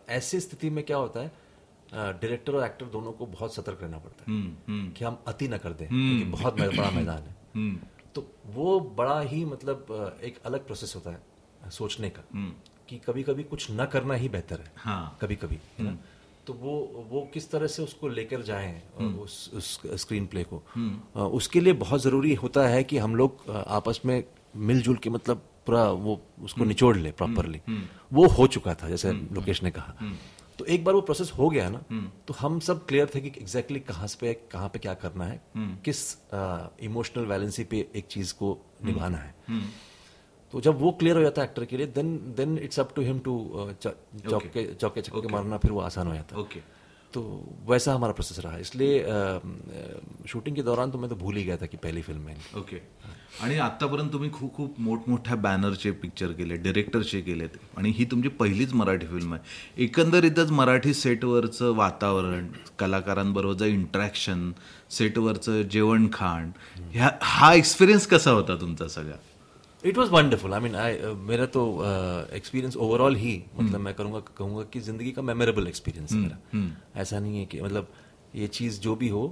ऐसी 0.10 0.40
स्थिति 0.40 0.70
में 0.70 0.84
क्या 0.84 0.98
होता 0.98 1.20
है 1.20 1.32
डायरेक्टर 1.94 2.56
और 2.56 2.66
एक्टर 2.66 2.86
दोनों 2.86 3.12
को 3.12 3.26
बहुत 3.28 3.54
सतर्क 3.56 3.80
रहना 3.82 3.98
पड़ता 3.98 4.32
है 4.32 4.92
कि 4.92 5.06
हम 5.06 5.18
अति 5.28 5.48
न 5.48 5.58
कर 5.58 5.74
दें 5.74 5.88
क्योंकि 5.88 6.26
बहुत 6.32 6.54
बड़ा 6.56 6.90
मैदान 6.92 7.24
है। 7.24 7.36
तो 8.16 8.26
वो 8.48 8.80
बड़ा 8.98 9.20
ही 9.22 9.44
मतलब 9.46 10.20
एक 10.24 10.38
अलग 10.46 10.66
प्रोसेस 10.66 10.96
होता 10.96 11.12
है। 11.12 11.22
सोचने 11.70 12.10
का 12.10 12.24
कि 12.90 12.98
कभी 13.08 13.24
कभी 13.24 13.44
कुछ 13.44 13.68
न 13.72 13.86
करना 13.86 14.14
ही 14.14 14.30
बेहतर 14.30 14.60
है। 14.60 14.72
हाँ। 14.78 15.18
कभी 15.22 15.36
कभी 15.36 15.60
है 15.78 15.86
ना? 15.86 15.98
तो 16.48 16.54
वो 16.54 16.74
वो 17.12 17.22
किस 17.34 17.50
तरह 17.52 17.68
से 17.68 17.84
उसको 17.84 18.08
लेकर 18.08 18.42
जाए 18.42 18.82
उस, 18.98 19.52
उस 19.54 19.80
स्क्रीन 20.02 20.26
प्ले 20.28 20.44
को? 20.44 20.62
उसके 21.18 21.62
लिए 21.62 21.74
बहुत 21.74 22.02
ज़रूरी 22.02 22.34
होता 22.34 22.68
है 22.68 22.84
कि 22.84 22.98
हम 22.98 23.16
लोग 23.16 23.50
आपस 23.50 24.02
में 24.06 24.24
मिलजुल 24.56 24.98
के 24.98 25.10
मतलब 25.10 25.38
पूरा 25.66 25.84
वो 25.90 26.22
उसको 26.44 26.66
निचोड़ 26.66 26.96
ले 26.98 27.12
प्रॉपरली 27.12 27.62
वो 28.14 28.28
हो 28.28 28.48
चुका 28.48 28.74
था 28.74 28.90
जैसे 28.90 29.12
लोकेश 29.12 29.64
ने 29.64 29.72
कहा। 29.72 30.14
तो 30.60 30.66
एक 30.66 30.84
बार 30.86 30.94
वो 30.96 31.02
प्रोसेस 31.02 31.32
हो 31.32 31.50
गया 31.50 31.70
ना 31.70 31.84
तो 32.28 32.34
हम 32.34 32.60
सब 32.60 32.86
क्लियर 32.86 33.10
थे 33.16 33.22
कि 33.22 33.28
एग्जैक्टली 33.42 33.80
कहाँ 33.80 34.08
पे 34.22 34.34
कहाँ 34.52 34.70
पे 34.70 34.80
क्या 34.80 34.94
करना 34.94 35.26
है 35.26 35.42
किस 35.86 36.00
इमोशनल 36.84 37.26
वैलेंसी 37.26 37.64
पे 37.64 37.88
एक 37.96 38.06
चीज़ 38.08 38.34
को 38.34 38.58
निभाना 38.84 39.18
है। 39.18 39.36
तो 40.56 40.62
जब 40.62 40.80
वो 40.82 40.92
क्लियर 41.00 41.18
हो 41.18 41.22
जाता 41.22 41.42
है 41.42 41.48
एक्टर 41.48 41.64
के 41.66 41.78
लिए 41.78 41.88
then 41.96 42.16
then 42.38 42.58
it's 42.64 42.80
up 42.80 42.92
to 42.96 43.02
him 43.02 43.20
to 43.20 43.34
चौके 43.84 44.64
चौके 44.74 45.02
चक्के 45.02 45.28
मारना 45.34 45.58
फिर 45.58 45.72
वो 45.72 45.80
आसान 45.82 46.08
हो 46.08 46.14
जाता 46.14 46.36
है। 46.36 46.42
ओके 46.42 46.60
तो 47.14 47.22
वैसा 47.68 47.94
हमारा 47.94 48.14
प्रोसेस 48.14 48.40
रहा। 48.40 48.58
इसलिए 48.58 48.94
शूटिंग 50.28 50.56
के 50.56 50.64
दौरान 50.64 50.92
तो 50.92 50.98
मैं 51.00 51.10
तो 51.10 51.16
भूल 51.16 51.36
ही 51.36 51.44
गया 51.44 51.58
था 51.58 51.66
कि 51.66 51.78
पहली 51.78 52.02
फिल्म 52.02 52.28
है 52.28 52.38
ओके 52.60 52.80
आणि 53.44 53.58
आतापर्यंत 53.58 54.12
तुम्ही 54.12 54.30
खूप 54.32 54.54
खूप 54.56 54.80
मोठमोठ्या 54.80 55.36
बॅनरचे 55.44 55.92
पिक्चर 56.04 56.32
केले 56.32 56.58
डिरेक्टरचे 56.64 57.22
केलेत 57.22 57.58
आणि 57.78 57.94
ही 57.98 58.06
तुमची 58.12 58.30
पहिलीच 58.40 58.74
मराठी 58.74 59.08
फिल्म 59.08 59.34
आहे. 59.34 59.84
एकंदरीतच 59.84 60.52
मराठी 60.52 60.94
सेटवरचं 60.94 61.76
वातावरण 61.76 62.48
कलाकारांबरोबरचं 62.80 63.66
इंटरॅक्शन 63.68 64.52
सेटवरचं 64.92 65.62
जेवण 65.62 66.08
खाण 66.14 66.52
ह्या 66.92 67.12
हा 67.22 67.54
एक्सपिरियन्स 67.54 68.08
कसा 68.08 68.32
होता 68.32 68.56
तुमचा 68.62 68.88
सगळा? 68.88 69.16
It 69.86 69.98
was 69.98 70.10
wonderful 70.12 70.54
I 70.54 70.60
mean 70.60 70.76
I 70.76 70.98
मेरा 71.28 71.46
तो 71.46 71.62
एक्सपीरियंस 72.34 72.74
uh, 72.74 72.80
ओवरऑल 72.80 73.16
ही 73.16 73.44
मतलब 73.60 73.80
मैं 73.80 73.94
करूँगा 73.94 74.20
कहूँगा 74.38 74.64
कि 74.74 74.80
ज़िंदगी 74.80 75.12
का 75.12 75.22
मेमोरेबल 75.22 75.68
एक्सपीरियंस 75.68 76.12
है 76.12 76.20
मेरा। 76.20 77.00
ऐसा 77.02 77.20
नहीं 77.20 77.40
है 77.40 77.46
कि 77.46 77.62
मतलब 77.62 77.94
ये 78.36 78.48
चीज़ 78.48 78.80
जो 78.82 78.96
भी 78.96 79.10
हो 79.10 79.24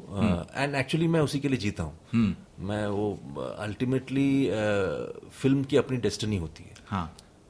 एंड 0.56 0.74
uh, 0.74 0.80
एक्चुअली 0.80 1.08
मैं 1.08 1.20
उसी 1.20 1.40
के 1.40 1.48
लिए 1.48 1.58
जीता 1.60 1.84
हूँ। 1.84 2.36
मैं 2.60 2.86
वो 2.88 3.12
अल्टीमेटली 3.60 4.30
uh, 4.46 5.30
फ़िल्म 5.32 5.64
की 5.64 5.78
अपनी 5.78 5.98
डेस्टिनी 5.98 6.38
होती 6.38 6.64
है। 6.64 6.76
हाँ। 6.88 7.06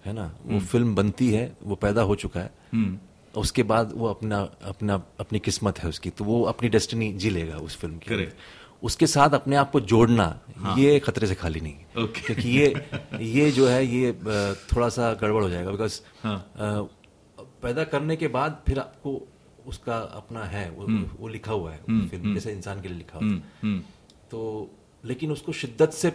है 0.05 0.13
ना? 0.13 0.31
वो 0.45 0.60
फ़िल्म 0.60 0.95
बनती 0.95 1.31
है 1.31 1.51
वो 1.63 1.75
पैदा 1.75 2.01
हो 2.01 2.15
चुका 2.15 2.39
है। 2.39 2.51
उसके 3.33 3.63
बाद 3.63 3.91
वो 3.95 4.07
अपना 4.07 4.39
अपना 4.63 4.95
अपनी 5.19 5.39
किस्मत 5.39 5.79
है 5.79 5.89
उसकी 5.89 6.10
तो 6.10 6.25
वो 6.25 6.41
अपनी 6.43 6.69
डेस्टिनी 6.69 7.12
जी 7.13 7.29
लेगा 7.29 7.57
उस 7.57 7.77
फ़िल्म 7.77 7.98
की. 7.98 8.27
उसके 8.84 9.08
साथ 9.08 9.30
अपने 9.30 9.56
आप 9.56 9.72
को 9.72 9.80
जोड़ना 9.82 10.25
हाँ। 10.58 10.75
ये 10.78 11.00
खतरे 11.00 11.28
से 11.28 11.36
खाली 11.36 11.60
नहीं 11.62 11.74
है। 11.74 12.06
Okay. 12.06 12.25
क्योंकि 12.25 12.50
ये 12.50 13.25
ये 13.25 13.52
जो 13.52 13.68
है 13.68 13.86
ये 13.86 14.12
थोड़ा 14.74 14.90
सा 14.90 15.13
गड़बड़ 15.13 15.44
हो 15.44 15.50
जाएगा 15.50 15.72
बिकॉज़ 15.72 16.00
हाँ. 16.24 16.38
पैदा 17.63 17.84
करने 17.84 18.16
के 18.16 18.28
बाद 18.28 18.62
फिर 18.68 18.80
आपको 18.80 19.22
उसका 19.68 19.98
अपना 19.98 20.44
है 20.46 20.70
वो, 20.72 20.88
वो 21.20 21.28
लिखा 21.28 21.52
हुआ 21.52 21.72
है 21.72 22.08
फ़िल्म 22.10 22.34
जैसे 22.34 22.52
इंसान 22.52 22.82
के 22.82 22.88
लिए 22.88 22.98
लिखा 22.98 23.20
हुआ 23.20 23.30
है। 23.63 23.80
तो 24.32 24.70
लेकिन 25.04 25.32
उसको 25.32 25.52
शिद्दत 25.52 25.92
से 25.92 26.10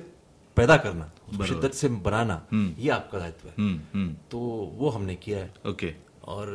पैदा 0.56 0.76
करना 0.76 1.10
शिद्दत 1.46 1.72
से 1.74 1.88
बनाना 2.04 2.36
ये 2.54 2.90
आपका 2.90 3.18
दायित्व 3.18 3.48
है। 3.48 4.06
तो 4.30 4.38
वो 4.78 4.88
हमने 4.90 5.14
किया 5.16 5.38
है। 5.38 5.52
ओके। 5.66 5.94
और 6.24 6.46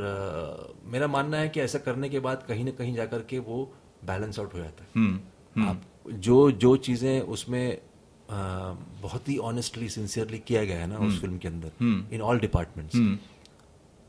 मेरा 0.86 1.08
मानना 1.08 1.38
है 1.38 1.50
कि 1.50 1.60
ऐसा 1.62 1.79
करने 1.79 2.10
के 2.10 2.20
बाद 2.20 2.43
कहीं 2.48 2.65
ना 2.65 2.72
कहीं 2.72 2.93
जाकर 2.96 3.22
के 3.29 3.39
वो 3.39 3.58
बैलेंस 4.05 4.39
आउट 4.39 4.53
हो 4.53 4.60
जाता 4.60 4.84
है। 4.84 5.08
आप 5.67 5.82
जो 6.05 6.50
जो 6.51 6.75
चीज़ें 6.88 7.19
उसमें 7.22 7.77
बहुत 9.01 9.29
ही 9.29 9.38
ऑनेस्टली 9.50 9.89
सिंसियरली 9.89 10.38
किया 10.48 10.63
गया 10.65 10.77
है 10.79 10.88
ना 10.88 10.98
उस 11.07 11.19
फ़िल्म 11.22 11.38
के 11.38 11.48
अंदर 11.48 11.72
इन 12.15 12.22
ऑल 12.22 12.39
डिपार्टमेंट्स 12.39 12.95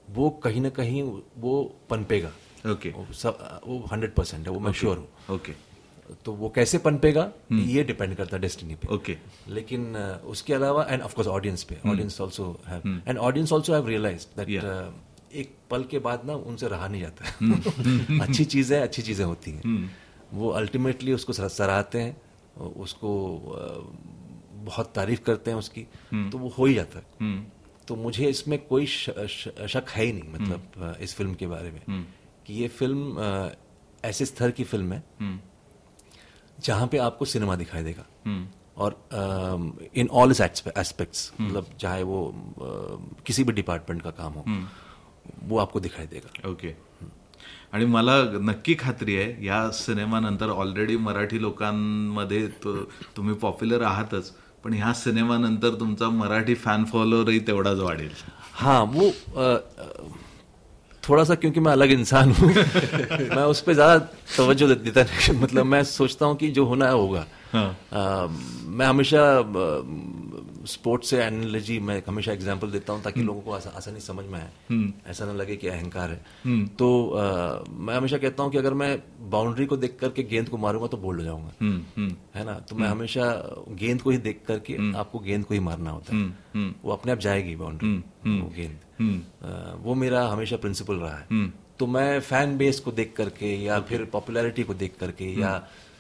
वो 0.08 0.30
कहीं 0.44 0.60
ना 0.60 0.68
कहीं 0.68 1.02
वो 1.40 1.52
पनपेगा। 1.90 2.30
ओके 2.72 2.90
वो 2.90 3.06
सब 3.14 3.38
वो 3.66 3.78
हंड्रेड 3.92 4.14
परसेंट 4.14 4.46
है 4.46 4.52
वो 4.52 4.60
मैं 4.60 4.72
श्योर 4.72 4.96
हूँ। 4.98 5.34
ओके 5.36 5.52
तो 6.24 6.32
वो 6.32 6.48
कैसे 6.56 6.78
पनपेगा 6.78 7.30
ये 7.52 7.84
डिपेंड 7.84 8.14
करता 8.16 8.36
है 8.36 8.40
डेस्टिनी 8.42 8.74
पे। 8.74 8.88
ओके 8.94 9.16
लेकिन 9.48 9.94
अ, 9.94 10.16
उसके 10.26 10.54
अलावा 10.54 10.84
and 10.90 11.02
of 11.02 11.14
course 11.14 11.28
audience 11.28 11.62
pay 11.62 11.78
audience 11.90 12.20
also 12.20 12.50
have 12.66 13.00
and 13.08 13.18
audience 13.18 13.52
also 13.52 13.74
have 13.74 13.86
realized 13.88 14.36
that 14.40 14.48
एक 15.34 15.54
पल 15.70 15.84
के 15.90 15.98
बाद 15.98 16.24
ना 16.26 16.34
उनसे 16.50 16.68
रहा 16.68 16.88
नहीं 16.88 17.00
जाता। 17.02 17.24
है 17.24 18.20
अच्छी 18.20 18.44
चीज़ें 18.44 18.80
अच्छी 18.80 19.02
चीज़ें 19.02 19.24
होती 19.24 19.50
हैं। 19.50 19.90
वो 20.34 20.48
अल्टीमेटली 20.48 21.12
उसको 21.12 21.32
सराहते 21.32 22.00
हैं 22.00 22.16
उसको 22.76 23.10
बहुत 24.64 24.92
तारीफ़ 24.94 25.20
करते 25.20 25.50
हैं 25.50 25.58
उसकी 25.58 25.86
तो 26.30 26.38
वो 26.38 26.48
हो 26.48 26.64
ही 26.64 26.74
जाता 26.74 26.98
है। 26.98 27.04
तो 27.88 27.96
मुझे 27.96 28.26
इसमें 28.26 28.66
कोई 28.66 28.86
श- 28.86 29.10
श- 29.10 29.66
शक 29.68 29.84
है 29.90 30.04
ही 30.04 30.12
नहीं 30.12 30.32
मतलब 30.32 30.96
इस 31.00 31.14
फ़िल्म 31.14 31.34
के 31.34 31.46
बारे 31.46 31.70
में। 31.70 31.82
कि 32.46 32.54
ये 32.54 32.68
फ़िल्म 32.68 33.18
ऐसे 34.04 34.24
स्तर 34.24 34.50
की 34.50 34.64
फ़िल्म 34.64 34.92
है 34.92 35.04
जहाँ 36.60 36.86
पे 36.86 36.98
आपको 36.98 37.24
सिनेमा 37.24 37.56
दिखाई 37.56 37.82
देगा। 37.82 38.06
और 38.76 39.08
इन 39.94 40.08
ऑल 40.08 40.30
इस 40.30 40.40
एस्पेक्ट्स 40.40 41.32
मतलब 41.40 41.66
चाहे 41.80 42.02
वो 42.02 42.28
अ, 42.28 43.20
किसी 43.26 43.44
भी 43.44 43.52
डिपार्टमेंट 43.52 44.02
का 44.02 44.10
काम 44.10 44.32
हो 44.32 44.44
वो 45.42 45.58
आपको 45.58 45.80
दिखाई 45.80 46.06
देगा। 46.06 46.48
ओके 46.48 46.74
आणि 47.74 47.84
मला 47.84 48.14
नक्की 48.40 48.74
खात्री 48.78 49.16
आहे 49.16 49.46
या 49.46 49.70
सिनेमानंतर 49.74 50.48
ऑलरेडी 50.48 50.96
मराठी 50.96 51.40
लोकांमध्ये 51.42 52.46
तो- 52.64 52.84
तुम्ही 53.16 53.34
पॉप्युलर 53.34 53.82
आहातच 53.82 54.30
पण 54.64 54.72
ह्या 54.72 54.92
सिनेमानंतर 54.94 55.74
तुमचा 55.80 56.08
मराठी 56.10 56.54
फॅन 56.54 56.84
फॉलोअरही 56.84 57.38
तेवढाच 57.46 57.78
वाढेल. 57.78 58.10
हाँ 58.52 58.80
वो 58.84 59.08
अ, 59.36 59.40
अ, 59.40 59.88
थोड़ा 61.02 61.24
सा 61.24 61.34
क्योंकि 61.34 61.60
मैं 61.60 61.72
अलग 61.72 61.90
इंसान 61.90 62.30
हूँ 62.32 62.48
मैं 63.36 63.44
उस 63.44 63.60
पर 63.60 63.72
ज्यादा 63.72 63.98
तवज्जो 64.38 64.66
देता 64.74 65.02
नहीं 65.02 65.40
मतलब 65.40 65.66
मैं 65.66 65.82
सोचता 65.84 66.26
हूँ 66.26 66.36
कि 66.36 66.50
जो 66.50 66.64
होना 66.64 66.86
है 66.86 66.92
होगा। 66.92 67.26
अ, 67.54 68.28
मैं 68.66 68.86
हमेशा 68.86 69.20
स्पोर्ट्स 70.66 71.11
से 71.11 71.23
एनालॉजी 71.25 71.78
मैं 71.80 72.02
हमेशा 72.06 72.33
एग्जांपल 72.33 72.71
देता 72.71 72.92
हूँ 72.92 73.02
ताकि 73.02 73.23
लोगों 73.23 73.40
को 73.40 73.52
आसा, 73.52 73.71
आसानी 73.76 74.00
समझ 74.00 74.25
में 74.25 74.38
आए। 74.40 74.50
ऐसा 75.11 75.25
ना 75.26 75.33
लगे 75.33 75.56
कि 75.56 75.68
अहंकार 75.68 76.11
है। 76.11 76.25
तो 76.76 76.88
अ, 77.09 77.64
मैं 77.71 77.94
हमेशा 77.97 78.18
कहता 78.18 78.42
हूँ 78.42 78.52
कि 78.52 78.59
अगर 78.59 78.75
मैं 78.75 79.02
बाउंड्री 79.30 79.66
को 79.66 79.76
देख 79.76 79.97
करके 80.00 80.23
गेंद 80.23 80.49
को 80.49 80.56
मारूँगा 80.56 80.87
तो 80.87 80.97
बोल्ड 80.97 81.21
हो 81.21 81.25
जाऊँगा। 81.25 81.52
है 82.35 82.44
ना? 82.44 82.54
तो 82.54 82.76
मैं 82.76 82.88
हमेशा 82.88 83.25
गेंद 83.71 84.02
को 84.02 84.11
ही 84.11 84.18
देख 84.18 84.40
करके 84.49 84.76
आपको 84.99 85.18
गेंद 85.18 85.44
को 85.44 85.54
ही 85.54 85.61
मारना 85.61 85.90
होता 85.90 86.16
है। 86.16 86.23
वो 86.85 86.92
अपने 86.92 87.12
आप 87.12 87.18
जाएगी 87.18 87.56
बाउंड्री 87.56 87.88
वो 88.40 88.49
गेंद। 88.56 88.78
वो 89.85 89.94
मेरा 89.94 90.26
हमेशा 90.28 90.56
प्रिंसिपल 90.56 90.97
रहा 90.97 91.16
है। 91.16 91.26
तो 91.78 91.87
मैं 91.87 92.21
फ़ैन 92.21 92.56
बेस 92.56 92.80
को 92.80 92.92
देख 92.92 93.12
करके 93.16 93.54
या 93.64 93.80
फिर 93.80 94.04
पॉपुलैरिटी 94.04 94.62
को 94.62 94.75
देख 94.75 94.94
करके 95.00 95.25
या 95.40 95.50
हम्म। 95.50 95.93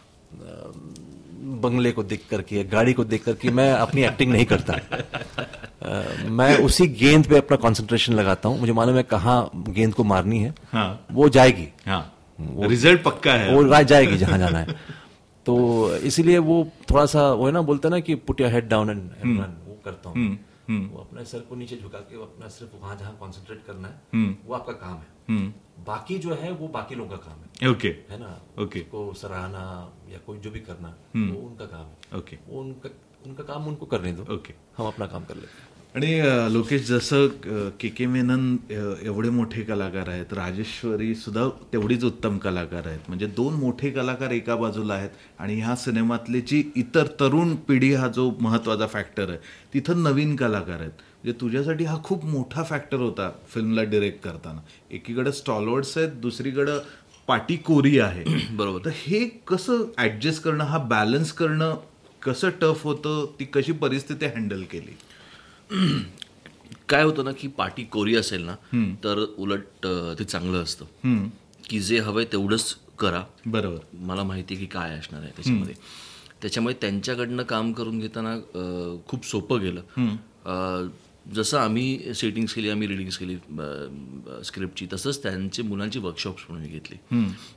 बंगले 1.60 1.92
को 1.92 2.02
देख 2.02 2.22
करके 2.30 2.64
गाड़ी 2.64 2.92
को 2.92 3.04
देख 3.04 3.24
करके 3.24 3.50
मैं 3.50 3.72
अपनी 3.72 4.02
एक्टिंग 4.02 4.32
नहीं 4.32 4.44
करता। 4.44 4.72
अ, 5.82 6.26
मैं 6.28 6.58
उसी 6.58 6.86
गेंद 6.86 7.26
पे 7.26 7.38
अपना 7.38 7.56
कंसंट्रेशन 7.56 8.12
लगाता 8.12 8.48
हूँ। 8.48 8.60
मुझे 8.60 8.72
मालूम 8.72 8.96
है 8.96 9.02
कहाँ 9.02 9.50
गेंद 9.54 9.94
को 9.94 10.04
मारनी 10.04 10.38
है। 10.38 10.54
हाँ। 10.72 11.06
वो 11.12 11.28
जाएगी। 11.28 11.68
हाँ। 11.86 12.10
रिज़ल्ट 12.40 13.02
पक्का 13.02 13.32
है। 13.32 13.54
वो 13.54 13.62
रात 13.62 13.86
जाएगी 13.86 14.16
जहाँ 14.16 14.38
जाना 14.38 14.58
है। 14.58 14.66
तो 15.46 15.94
इसीलिए 15.96 16.38
वो 16.38 16.68
थोड़ा 16.90 17.06
सा 17.06 17.32
वो 17.32 17.46
है 17.46 17.52
ना 17.52 17.60
बोलते 17.62 17.88
हैं 17.88 17.90
ना 17.90 18.00
कि 18.00 18.14
put 18.14 18.40
your 18.40 18.50
head 18.50 18.68
down 18.68 18.90
and 18.90 19.00
वो 19.40 19.80
करता 19.84 20.08
हूँ। 20.08 20.38
वो 20.70 21.00
अपने 21.00 21.24
सर 21.24 21.40
को 21.40 21.54
नीचे 21.54 21.76
झुका 21.76 21.98
के 21.98 22.22
अपना 22.22 22.48
सिर्फ़ 22.48 22.76
वहाँ 22.76 22.96
जहाँ 22.96 23.16
कॉन्सेंट्रेट 23.16 23.64
करना 23.66 23.88
है 23.88 24.28
वो 24.46 24.54
आपका 24.54 24.72
काम 24.72 24.96
है। 24.96 25.54
बाकी 25.84 26.18
जो 26.18 26.34
है 26.34 26.50
वो 26.52 26.68
बाकी 26.68 26.94
लोगों 26.94 27.10
का 27.10 27.16
काम 27.16 27.38
है। 27.38 27.72
ओके। 27.72 27.88
है 27.88 28.18
ना? 28.20 28.40
Okay. 28.58 28.80
को 28.80 29.14
सराहना 29.14 29.92
या 30.08 30.18
कोई 30.18 30.38
जो 30.38 30.50
भी 30.50 30.60
करना 30.60 30.88
वो 31.16 31.48
उनका 31.48 31.66
काम 31.66 31.86
है। 31.86 32.18
ओके। 32.18 32.38
वो 32.48 32.60
उनका 32.60 32.90
उनका 33.26 33.44
काम 33.44 33.66
उनको 33.66 33.86
करने 33.86 34.12
दो। 34.12 34.34
ओके। 34.34 34.54
हम 34.76 34.86
अपना 34.86 35.06
काम 35.06 35.24
कर 35.24 35.34
लेते 35.34 35.62
हैं। 35.62 35.73
आणि 35.94 36.08
लोकेश 36.52 36.86
जसं 36.88 37.26
के 37.80 37.88
के 37.88 38.06
मेनन 38.06 38.56
एवढे 38.70 39.28
मोठे 39.30 39.62
कलाकार 39.64 40.08
आहेत 40.08 40.32
राजेश्वरी 40.34 41.14
सुद्धा 41.14 41.46
तेवढीच 41.72 42.04
उत्तम 42.04 42.38
कलाकार 42.44 42.86
आहेत. 42.86 43.00
म्हणजे 43.08 43.26
दोन 43.36 43.54
मोठे 43.60 43.90
कलाकार 43.90 44.30
एका 44.30 44.56
बाजूला 44.56 44.94
आहेत 44.94 45.10
आणि 45.40 45.60
ह्या 45.60 45.76
सिनेमातले 45.84 46.40
जी 46.48 46.62
इतर 46.76 47.06
तरुण 47.20 47.54
पिढी 47.68 47.92
हा 47.94 48.08
जो 48.16 48.30
महत्त्वाचा 48.40 48.86
फॅक्टर 48.86 49.28
आहे 49.30 49.38
तिथं 49.74 50.02
नवीन 50.02 50.34
कलाकार 50.36 50.80
आहेत. 50.80 50.90
म्हणजे 51.22 51.38
तुझ्यासाठी 51.40 51.84
हा 51.84 51.96
खूप 52.04 52.24
मोठा 52.24 52.62
फॅक्टर 52.70 52.96
होता 53.00 53.30
फिल्मला 53.54 53.82
डिरेक्ट 53.94 54.22
करताना. 54.24 54.60
एकीकडे 54.90 55.32
स्टॉलवर्ड्स 55.32 55.96
आहेत 55.98 56.20
दुसरीकडं 56.22 56.78
पाटी 57.28 57.56
कोरी 57.66 57.98
आहे. 57.98 58.24
बरोबर. 58.56 58.84
तर 58.84 58.90
हे 58.96 59.24
कसं 59.48 59.84
ऍडजस्ट 60.02 60.42
करणं 60.42 60.64
हा 60.64 60.78
बॅलन्स 60.88 61.32
करणं 61.32 61.76
कसं 62.22 62.50
टफ 62.60 62.84
होतं 62.84 63.26
ती 63.40 63.44
कशी 63.54 63.72
परिस्थिती 63.80 64.26
हँडल 64.26 64.62
केली? 64.70 64.96
काय 66.88 67.02
होतं 67.02 67.24
ना 67.24 67.32
की 67.32 67.48
पार्टी 67.48 67.84
कोरी 67.84 68.14
असेल 68.16 68.44
ना 68.44 68.54
तर 69.04 69.18
उलट 69.38 69.86
ते 70.18 70.24
चांगलं 70.24 70.62
असतं. 70.62 70.84
की 71.68 71.80
जे 71.80 71.98
हवंय 71.98 72.24
तेवढंच 72.24 72.76
करा. 72.98 73.22
बरोबर. 73.46 73.78
मला 73.94 74.22
माहिती 74.22 74.56
की 74.56 74.66
काय 74.66 74.98
असणार 74.98 75.22
आहे 75.22 75.30
त्याच्यामध्ये. 75.36 75.74
त्याच्यामुळे 76.42 76.74
त्यांच्याकडनं 76.80 77.42
काम 77.42 77.72
करून 77.72 77.98
घेताना 77.98 78.36
खूप 79.08 79.26
सोपं 79.26 79.60
गेलं. 79.60 79.80
जसं 81.26 81.58
आम्ही 81.58 82.14
सेटिंग्स 82.14 82.54
केली 82.54 82.68
आम्ही 82.70 82.88
रिडिंग्स 82.88 83.18
केली 83.18 83.36
स्क्रिप्टची 84.44 84.86
तसंच 84.92 85.22
त्यांचे 85.22 85.62
मुलांची 85.62 85.98
वर्कशॉप्स 85.98 86.42
पण 86.42 86.54
मी 86.54 86.68
घेतली 86.68 86.96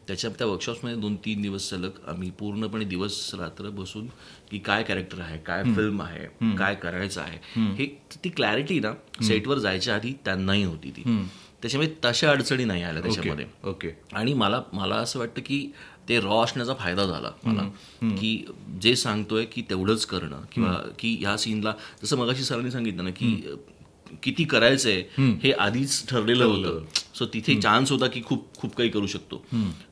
त्याच्या 0.07 0.29
त्या 0.29 0.47
वर्कशॉप्समध्ये 0.47 0.97
दोन 0.97 1.15
तीन 1.15 1.41
दिवस 1.41 1.69
सलग 1.69 1.89
आम्ही 2.07 2.29
पूर्णपणे 2.29 2.86
दिवस 2.86 3.36
रात्र 3.36 3.69
बसून 3.69 4.07
की 4.51 4.59
काय 4.59 4.83
कॅरेक्टर 4.83 5.19
आहे 5.19 5.38
काय 5.38 5.63
फिल्म 5.63 6.01
आहे 6.01 6.55
काय 6.57 6.75
करायचं 6.75 7.21
आहे 7.21 7.62
हे 7.75 7.86
ती 8.24 8.29
क्लॅरिटी 8.29 8.79
ना 8.79 8.93
सेटवर 9.24 9.57
जायच्या 9.57 9.95
आधी 9.95 10.13
त्यांनाही 10.25 10.63
होती 10.63 10.91
ती. 10.91 11.01
त्याच्यामुळे 11.62 11.90
तशा 12.06 12.30
अडचणी 12.32 12.66
नाही 12.66 12.84
आल्या 12.84 13.04
त्याच्यामध्ये. 13.04 13.46
ओके. 13.64 13.90
आणि 14.14 14.34
मला 14.34 14.62
मला 14.74 14.96
असं 14.96 15.20
वाटतं 15.20 15.42
की 15.42 15.72
ते 16.10 16.20
रॉ 16.20 16.44
असण्याचा 16.44 16.74
फायदा 16.74 17.06
झाला 17.06 17.32
मला. 17.44 17.62
की 18.16 18.46
जे 18.82 18.96
सांगतोय 18.96 19.46
की 19.46 19.62
तेवढंच 19.62 20.06
करणं 20.06 20.42
किंवा 20.52 20.74
की 21.00 21.16
ह्या 21.22 21.38
सीनला 21.38 21.74
जसं 22.04 22.18
मगाशी 22.18 22.44
सरांनी 22.44 22.72
सांगितलं 22.72 23.04
ना 23.04 23.10
की 23.10 23.56
किती 24.24 24.44
करायचंय 24.44 25.04
हे 25.44 25.52
आधीच 25.52 26.08
ठरलेलं 26.10 26.46
होतं. 26.46 26.84
सो 27.16 27.26
तिथे 27.26 27.56
चान्स 27.62 27.92
होता 27.92 28.08
की 28.08 28.22
खूप 28.26 28.56
खूप 28.58 28.76
काही 28.76 28.90
करू 28.90 29.08
शकतो. 29.08 29.46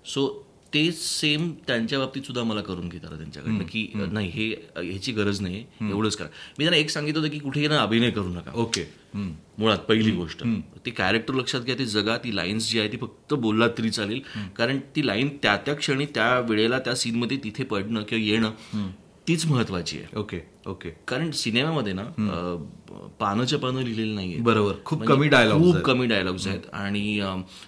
सो 0.05 0.44
ते 0.75 0.91
सेम 0.91 1.51
त्यांच्या 1.67 1.99
बाबतीत 1.99 2.23
सुद्धा 2.23 2.43
मला 2.43 2.61
करून 2.61 2.87
घेत 2.89 3.05
आलं 3.05 3.17
त्यांच्याकडनं 3.17 3.63
की 3.69 3.87
नाही 4.11 4.29
हे 4.29 4.47
ह्याची 4.77 5.11
गरज 5.11 5.39
नाही 5.41 5.63
एवढंच 5.81 6.15
करा. 6.15 6.27
मी 6.57 6.63
त्यांना 6.63 6.77
एक 6.77 6.89
सांगितलं 6.89 7.19
होतं 7.19 7.31
की 7.31 7.39
कुठेही 7.39 7.67
ना 7.67 7.77
अभिनय 7.81 8.09
करू 8.11 8.29
नका. 8.29 8.51
ओके. 8.53 8.83
मुळात 9.15 9.77
पहिली 9.89 10.11
गोष्ट. 10.11 10.43
ती 10.85 10.91
कॅरेक्टर 10.91 11.33
लक्षात 11.33 11.61
घ्या 11.61 11.77
ती 11.79 11.85
जगा 11.85 12.17
ती 12.17 12.35
लाईन्स 12.35 12.69
जी 12.71 12.79
आहे 12.79 12.91
ती 12.91 12.97
फक्त 12.97 13.33
बोललात 13.33 13.69
तरी 13.77 13.89
चालेल. 13.89 14.19
कारण 14.57 14.79
ती 14.95 15.05
लाईन 15.07 15.29
त्या 15.43 15.55
त्या 15.57 15.75
क्षणी 15.75 16.05
त्या 16.05 16.39
वेळेला 16.39 16.79
त्या 16.79 16.95
सीनमध्ये 16.95 17.37
तिथे 17.43 17.63
पडणं 17.63 18.03
किंवा 18.03 18.23
येणं 18.23 18.51
तीच 19.27 19.45
महत्वाची 19.47 19.97
आहे. 19.97 20.17
Okay 20.19 20.39
okay. 20.67 20.89
कारण 21.07 21.29
सिनेमामध्ये 21.33 21.93
ना 21.93 22.03
पानाच्या 23.19 23.59
पानं 23.59 23.81
लिहिलेली 23.81 24.13
नाहीये 24.15 24.39
बरोबर 24.41 24.73
खूप 24.85 24.99
म्हणजे 24.99 25.13
कमी 25.13 25.27
डायलॉग 25.27 25.61
खूप 25.61 25.77
कमी 25.85 26.05
डायलॉग्स 26.07 26.47
आहेत. 26.47 26.61
आणि 26.73 27.19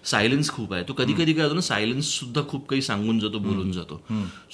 सायलेन्स 0.05 0.49
खूप 0.51 0.73
आहे. 0.73 0.83
तो 0.87 0.93
कधी 0.93 1.13
कधी 1.13 1.33
काय 1.33 1.43
होतो 1.43 1.55
ना 1.55 1.61
सायलेन्स 1.61 2.09
सुद्धा 2.19 2.41
खूप 2.49 2.67
काही 2.69 2.81
सांगून 2.81 3.19
जातो 3.19 3.39
बोलून 3.39 3.71
जातो. 3.71 4.01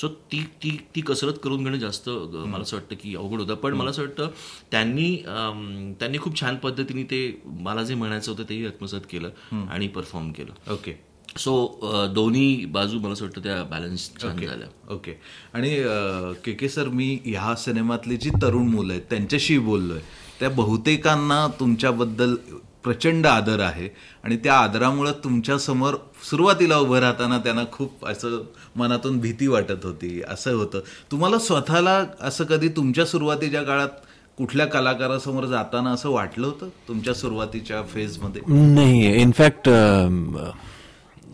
सो 0.01 0.07
ती 0.31 0.43
ती 0.63 0.77
ती 0.95 1.01
कसरत 1.01 1.39
करून 1.43 1.63
घेणं 1.63 1.77
जास्त 1.79 2.09
मला 2.09 2.61
असं 2.61 2.77
वाटतं 2.77 2.95
की 3.01 3.15
अवघड 3.15 3.39
होतं. 3.39 3.55
पण 3.55 3.73
मला 3.73 3.89
असं 3.89 4.01
वाटतं 4.01 4.29
त्यांनी 4.71 5.15
त्यांनी 5.99 6.17
खूप 6.17 6.39
छान 6.41 6.55
पद्धतीने 6.63 7.03
ते 7.03 7.41
मला 7.45 7.83
जे 7.83 7.95
म्हणायचं 7.95 8.31
होतं 8.31 8.49
तेही 8.49 8.65
आत्मसात 8.65 9.01
केलं 9.09 9.65
आणि 9.69 9.87
परफॉर्म 9.87 10.31
केलं. 10.31 10.71
ओके. 10.73 10.91
सो 11.37 11.53
दोन्ही 12.15 12.65
बाजू 12.73 12.99
मला 12.99 13.13
असं 13.13 13.25
वाटतं 13.25 13.43
त्या 13.43 13.63
बॅलन्स 13.69 14.09
छान 14.21 14.37
झाल्या. 14.37 14.67
ओके 14.93 15.11
आणि 15.53 15.69
के 16.45 16.51
के 16.53 16.69
सर 16.69 16.87
मी 16.89 17.17
ह्या 17.25 17.55
सिनेमातली 17.59 18.17
जी 18.17 18.29
तरुण 18.41 18.67
मुलं 18.67 18.93
आहेत 18.93 19.03
त्यांच्याशी 19.09 19.57
बोललोय. 19.59 19.99
त्या 20.39 20.49
बहुतेकांना 20.49 21.47
तुमच्याबद्दल 21.59 22.35
प्रचंड 22.83 23.27
आदर 23.27 23.59
आहे 23.61 23.87
आणि 24.23 24.37
त्या 24.43 24.53
आदरामुळे 24.53 25.11
तुमच्यासमोर 25.23 25.95
सुरुवातीला 26.29 26.77
उभं 26.77 26.99
राहताना 26.99 27.37
त्यांना 27.43 27.63
खूप 27.71 28.05
असं 28.07 28.41
मनातून 28.75 29.19
भीती 29.19 29.47
वाटत 29.47 29.85
होती 29.85 30.21
असं 30.29 30.55
होतं. 30.55 30.79
तुम्हाला 31.11 31.39
स्वतःला 31.39 32.03
असं 32.21 32.43
कधी 32.45 32.67
तुमच्या 32.75 33.05
सुरुवातीच्या 33.05 33.63
काळात 33.63 33.89
कुठल्या 34.37 34.65
कलाकारासमोर 34.65 35.45
जाताना 35.45 35.91
असं 35.91 36.09
वाटलं 36.09 36.47
होतं 36.47 36.69
तुमच्या 36.87 37.13
सुरुवातीच्या 37.13 37.81
फेजमध्ये 37.93 38.41
नहीं 38.47 39.13
इनफैक्ट 39.21 39.69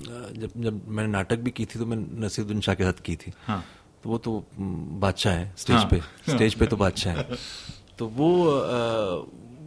जब 0.01 0.49
जब 0.63 0.81
मैंने 0.87 1.11
नाटक 1.11 1.39
भी 1.39 1.51
की 1.51 1.65
थी 1.65 1.79
तो 1.79 1.85
मैं 1.85 1.97
नसीरुद्दीन 2.25 2.61
शाह 2.61 2.75
के 2.75 2.83
साथ 2.83 3.01
की 3.05 3.15
थी। 3.15 3.31
हाँ। 3.47 3.63
तो 4.03 4.09
वो 4.09 4.17
तो 4.17 4.37
हम्म, 4.57 4.99
बादशाह 4.99 5.33
है 5.33 5.53
स्टेज 5.57 5.75
हाँ. 5.75 5.87
पे। 5.91 5.99
स्टेज 6.31 6.53
पे 6.55 6.65
तो 6.65 6.77
बादशाह 6.77 7.17
है। 7.17 7.37
तो 7.97 8.07
वो 8.07 8.29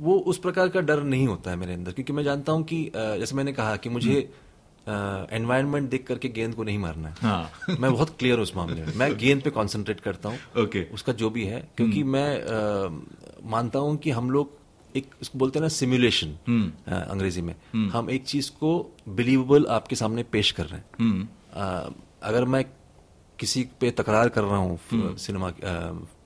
वो 0.00 0.18
उस 0.26 0.38
प्रकार 0.38 0.68
का 0.68 0.80
डर 0.80 1.02
नहीं 1.04 1.26
होता 1.26 1.50
है 1.50 1.56
मेरे 1.56 1.74
अंदर 1.74 1.92
क्योंकि 1.92 2.12
मैं 2.12 2.22
जानता 2.24 2.52
हूँ 2.52 2.62
कि 2.64 2.78
जैसे 2.94 3.34
मैंने 3.36 3.52
कहा 3.52 3.76
कि 3.76 3.88
मुझे 3.88 4.14
एनवायरनमेंट 4.86 5.88
देख 5.90 6.06
करके 6.06 6.28
गेंद 6.28 6.54
को 6.54 6.64
नहीं 6.64 6.78
मारना 6.78 7.08
है। 7.08 7.14
हाँ। 7.20 7.76
मैं 7.80 7.92
बहुत 7.92 8.16
क्लियर 8.18 8.36
हूँ 8.36 8.42
उस 8.42 8.54
मामले 8.56 8.84
में। 8.84 8.92
मैं 8.96 9.16
गेंद 9.18 9.42
पे 9.42 9.50
कंसंट्रेट 9.50 10.00
करता 10.00 10.28
हूँ। 10.28 10.62
ओके 10.62 10.82
उसका 10.94 11.12
जो 11.22 11.30
भी 11.30 11.44
है 11.44 11.60
क्योंकि 11.76 12.02
मैं 12.04 12.28
अ, 12.40 12.88
मानता 13.50 13.78
हूँ 13.78 13.96
कि 13.96 14.10
हम 14.10 14.30
लोग 14.30 14.60
एक 14.96 15.10
इसको 15.22 15.38
बोलते 15.38 15.58
हैं 15.58 15.62
ना 15.62 15.68
सिमुलेशन 15.68 16.28
अंग्रेज़ी 16.92 17.42
में। 17.42 17.54
हम 17.90 18.10
एक 18.10 18.24
चीज़ 18.24 18.50
को 18.50 18.70
बिलीवेबल 19.08 19.66
आपके 19.66 19.96
सामने 19.96 20.22
पेश 20.22 20.50
कर 20.50 20.66
रहे 20.66 20.80
हैं। 20.80 21.10
अ, 21.54 21.90
अगर 22.22 22.44
मैं 22.44 22.64
किसी 23.38 23.62
पे 23.80 23.90
तकरार 23.90 24.28
कर 24.28 24.42
रहा 24.42 24.56
हूँ 24.56 24.78
सिनेमा 25.16 25.52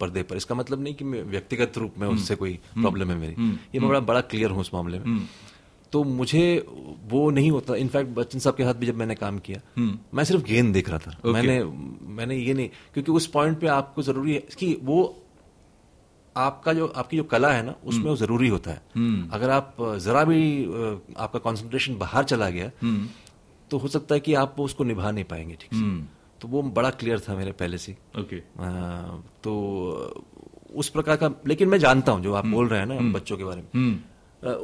पर्दे 0.00 0.22
पर 0.22 0.36
इसका 0.36 0.54
मतलब 0.54 0.82
नहीं 0.82 0.94
कि 0.94 1.04
मैं 1.04 1.22
व्यक्तिगत 1.22 1.78
रूप 1.78 1.94
में 1.98 2.08
उससे 2.08 2.36
कोई 2.36 2.58
प्रॉब्लम 2.82 3.10
है 3.10 3.16
मेरी। 3.16 3.34
ये 3.74 3.80
मैं 3.80 3.88
बड़ा 3.88 4.00
बड़ा 4.00 4.20
क्लियर 4.20 4.50
हूँ 4.50 4.60
उस 4.60 4.70
मामले 4.74 4.98
में। 4.98 5.04
तो 5.92 6.02
मुझे 6.04 6.66
वो 7.08 7.30
नहीं 7.30 7.50
होता। 7.50 7.74
इनफैक्ट 7.76 8.10
बच्चन 8.10 8.38
साहब 8.38 8.56
के 8.56 8.64
साथ 8.64 8.74
भी 8.74 8.86
जब 8.86 8.94
मैंने 8.94 9.14
काम 9.14 9.38
किया 9.38 9.60
मैं 10.14 10.24
सिर्फ़ 10.24 10.42
गेंद 10.44 10.72
देख 10.74 10.88
रहा 10.90 10.98
था। 10.98 11.18
मैंने 11.32 11.64
मैंने 12.16 12.36
ये 12.36 12.54
नहीं 12.54 12.68
क्योंकि 12.94 13.12
उस 13.12 13.26
पॉइंट 13.26 13.58
पे 13.60 13.66
आपको 13.66 14.02
ज़रूरी 14.02 14.34
है 14.34 14.40
कि 14.58 14.76
वो 14.82 15.22
आपका 16.36 16.72
जो 16.72 16.86
आपकी 16.96 17.16
जो 17.16 17.24
कला 17.24 17.50
है 17.52 17.62
ना 17.66 17.74
उसमें 17.84 18.04
वो 18.04 18.16
ज़रूरी 18.16 18.48
होता 18.48 18.70
है। 18.70 19.28
अगर 19.30 19.50
आप 19.50 19.76
जरा 20.00 20.24
भी 20.24 20.40
आपका 21.18 21.38
कंसंट्रेशन 21.40 21.96
बाहर 21.98 22.24
चला 22.24 22.50
गया 22.50 22.70
तो 23.70 23.78
हो 23.78 23.88
सकता 23.88 24.14
है 24.14 24.20
कि 24.20 24.34
आप 24.34 24.60
उसको 24.60 24.84
निभा 24.84 25.10
नहीं 25.10 25.24
पाएँगे 25.24 25.54
ठीक 25.60 25.74
से। 25.74 25.84
तो 26.40 26.48
वो 26.48 26.62
बड़ा 26.72 26.90
क्लियर 26.92 27.20
था 27.20 27.34
मेरे 27.36 27.52
पहले 27.54 27.78
से। 27.78 27.96
ओके। 28.18 28.40
तो 29.42 29.54
उस 30.74 30.88
प्रकार 30.88 31.16
का 31.16 31.30
लेकिन 31.46 31.68
मैं 31.68 31.78
जानता 31.78 32.12
हूँ 32.12 32.22
जो 32.22 32.34
आप 32.34 32.46
बोल 32.46 32.68
रहे 32.68 32.80
हैं 32.80 32.86
ना 32.86 33.12
बच्चों 33.12 33.36
के 33.36 33.44
बारे 33.44 33.62
में। 33.64 34.02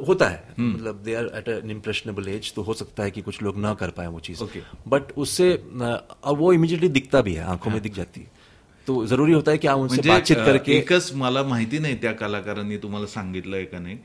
होता 0.07 0.27
है। 0.27 0.53
मतलब 0.59 1.01
they 1.03 1.15
are 1.15 1.25
at 1.35 1.47
an 1.49 1.71
impressionable 1.71 2.27
age 2.29 2.53
तो 2.53 2.61
हो 2.61 2.73
सकता 2.73 3.03
है 3.03 3.11
कि 3.11 3.21
कुछ 3.21 3.41
लोग 3.41 3.57
ना 3.57 3.73
कर 3.73 3.89
पाए 3.89 4.07
वो 4.07 4.19
चीज़. 4.19 4.43
बट 4.87 5.11
उससे 5.17 5.53
और 5.53 6.37
वो 6.37 6.53
इमीडिएटली 6.53 6.89
दिखता 6.89 7.21
भी 7.21 7.33
है 7.33 7.43
आँखों 7.45 7.71
में 7.71 7.81
दिख 7.81 7.93
जाती 7.93 8.21
है। 8.21 8.42
तो 8.87 9.05
जरूरी 9.05 9.33
होता 9.33 9.51
है 9.51 9.57
कि 9.57 9.67
म्हणजे 9.67 10.09
बातचीत 10.09 10.35
करके 10.35 10.73
एकच 10.73 11.11
मला 11.13 11.43
माहिती 11.43 11.79
नाही 11.79 11.95
त्या 11.95 12.11
कलाकारांनी 12.11 12.77
तुम्हाला 12.77 13.07
सांगितलंय 13.07 13.63
का 13.63 13.79
नाही 13.79 13.97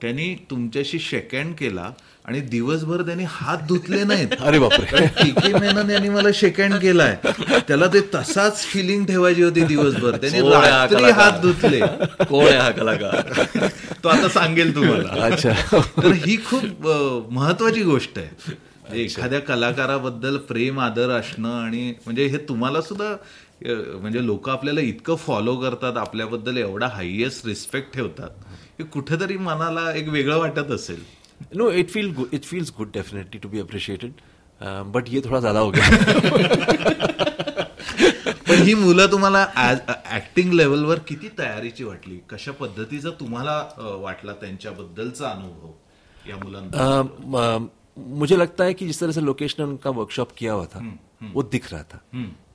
त्यांनी 0.00 0.34
तुमच्याशी 0.50 0.98
शेकँड 0.98 1.54
केला 1.54 1.90
आणि 2.24 2.40
दिवसभर 2.40 3.02
त्यांनी 3.02 3.24
हात 3.28 3.58
धुतले 3.68 4.04
नाहीत. 4.04 4.28
अरे 4.40 4.58
बापरे. 4.58 5.06
के 5.30 5.52
मेनन 5.52 5.90
यांनी 5.90 6.08
मला 6.08 6.28
शेकँड 6.34 6.74
केलाय. 6.74 7.16
त्याला 7.68 7.86
ते 7.86 8.00
तसाच 8.14 8.64
फिलिंग 8.64 9.04
ठेवायची 9.04 9.42
होती 9.42 9.60
दिवसभर. 9.60 10.16
त्यांनी 10.16 10.40
रात्री? 10.40 11.10
हात 11.10 11.40
धुतले. 11.40 11.80
कोण 12.24 12.44
आहे 12.46 12.56
हा 12.56 12.70
कलाकार? 12.70 13.32
तो 14.04 14.08
आता 14.08 14.28
सांगेल 14.28 14.74
तुम्हाला. 14.74 15.24
अच्छा. 15.24 15.52
तर 16.02 16.12
ही 16.12 16.36
खूप 16.36 16.86
महत्वाची 17.30 17.82
गोष्ट 17.82 18.18
आहे. 18.18 18.54
एखाद्या 19.02 19.40
कलाकाराबद्दल 19.40 20.36
प्रेम 20.36 20.80
आदर 20.80 21.10
असणं 21.10 21.60
आणि 21.62 21.94
म्हणजे 22.04 22.26
हे 22.26 22.36
तुम्हाला 22.36 22.80
सुद्धा 22.80 23.16
म्हणजे 23.62 24.24
लोक 24.26 24.48
आपल्याला 24.48 24.80
इतकं 24.80 25.14
फॉलो 25.16 25.56
करतात 25.56 25.96
आपल्याबद्दल 25.96 26.56
एवढा 26.56 26.86
हायएस्ट 26.86 27.46
रिस्पेक्ट 27.46 27.92
ठेवतात 27.94 28.30
हे 28.78 28.84
कुठेतरी 28.84 29.36
मनाला 29.36 29.92
एक 29.92 30.08
वेगळं 30.08 30.38
वाटत 30.38 30.70
असेल. 30.70 31.02
No 31.54 31.70
it 31.70 31.90
feel 31.90 32.12
it 32.32 32.44
feels 32.44 32.72
good 32.78 32.90
definitely 32.94 33.40
to 33.40 33.48
be 33.48 33.60
appreciated 33.60 34.12
but 34.86 35.08
ये 35.08 35.20
थोड़ा 35.20 35.40
ज्यादा 35.40 35.60
हो 35.60 35.70
गया. 35.70 35.88
पण 38.48 38.62
ही 38.62 38.74
मुलं 38.74 39.06
तुम्हाला 39.06 39.46
ऍक्टिंग 40.12 40.52
लेवलवर 40.52 40.98
किती 41.08 41.28
तयारीची 41.38 41.84
वाटली? 41.84 42.18
कशा 42.30 42.52
पद्धतीचा 42.52 43.10
तुम्हाला 43.10 43.62
वाटला 44.02 44.32
त्यांच्याबद्दलचा 44.32 45.28
अनुभव 45.28 46.28
या 46.28 46.36
मुलांना 46.36 47.68
मुझे 47.96 48.36
लगता 48.38 48.64
है 48.64 48.72
कि 48.72 48.86
जिस 48.86 49.00
तरह 49.00 49.10
से 49.10 49.24
लोकेश 49.24 49.54
ने 49.58 49.64
उनका 49.64 49.90
वर्कशॉप 49.90 50.28
किया 50.38 50.52
हुआ 50.52 50.64
था 50.64 50.80
वो 51.34 51.42
दिख 51.42 51.72
रहा 51.72 51.82
था। 51.82 51.98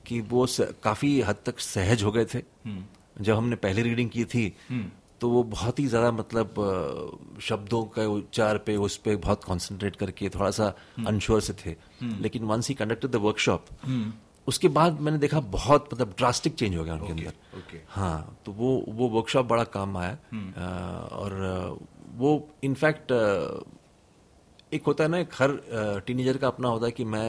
कि 0.06 0.20
वो 0.30 0.46
काफ़ी 0.84 1.20
हद 1.20 1.36
तक 1.46 1.58
सहज 1.60 2.02
हो 2.02 2.12
गए 2.12 2.24
थे। 2.24 2.42
जब 3.16 3.34
हमने 3.36 3.56
पहली 3.56 3.82
रीडिंग 3.82 4.10
की 4.10 4.24
थी 4.24 4.52
तो 5.20 5.28
वो 5.30 5.42
बहुत 5.44 5.78
ही 5.78 5.86
ज़्यादा 5.86 6.10
मतलब 6.12 7.38
शब्दों 7.42 7.82
का 7.94 8.06
उच्चार 8.08 8.58
पे 8.66 8.76
उस 8.78 8.96
पर 8.96 9.16
बहुत 9.18 9.44
कंसंट्रेट 9.44 9.96
करके 9.96 10.28
थोड़ा 10.28 10.50
सा 10.50 10.66
अनश्योर 11.06 11.40
से 11.40 11.52
थे। 11.64 11.74
लेकिन 12.20 12.44
once 12.44 12.68
he 12.68 12.74
conducted 12.74 13.10
the 13.10 13.16
workshop 13.24 13.66
उसके 14.46 14.68
बाद 14.68 15.00
मैंने 15.00 15.18
देखा 15.18 15.40
बहुत 15.52 15.88
मतलब 15.92 16.14
ड्रास्टिक 16.18 16.54
चेंज 16.54 16.76
हो 16.76 16.84
गया 16.84 16.94
उनके 16.94 17.12
अंदर। 17.12 17.58
ओके 17.58 17.80
हाँ 17.88 18.38
तो 18.46 18.52
वो 18.52 18.84
वो 18.88 19.08
वर्कशॉप 19.08 19.46
बड़ा 19.46 19.64
काम 19.72 19.96
आया। 19.96 20.12
अ, 20.12 21.08
और 21.12 21.78
वो 22.16 22.30
इनफैक्ट 22.64 23.12
एक 24.72 24.82
होता 24.86 25.04
है 25.04 25.10
ना 25.10 25.18
एक 25.18 25.34
हर 25.34 25.50
टीनेजर 26.06 26.36
का 26.36 26.46
अपना 26.46 26.68
होता 26.68 26.86
है 26.86 26.92
कि 26.92 27.04
मैं 27.06 27.26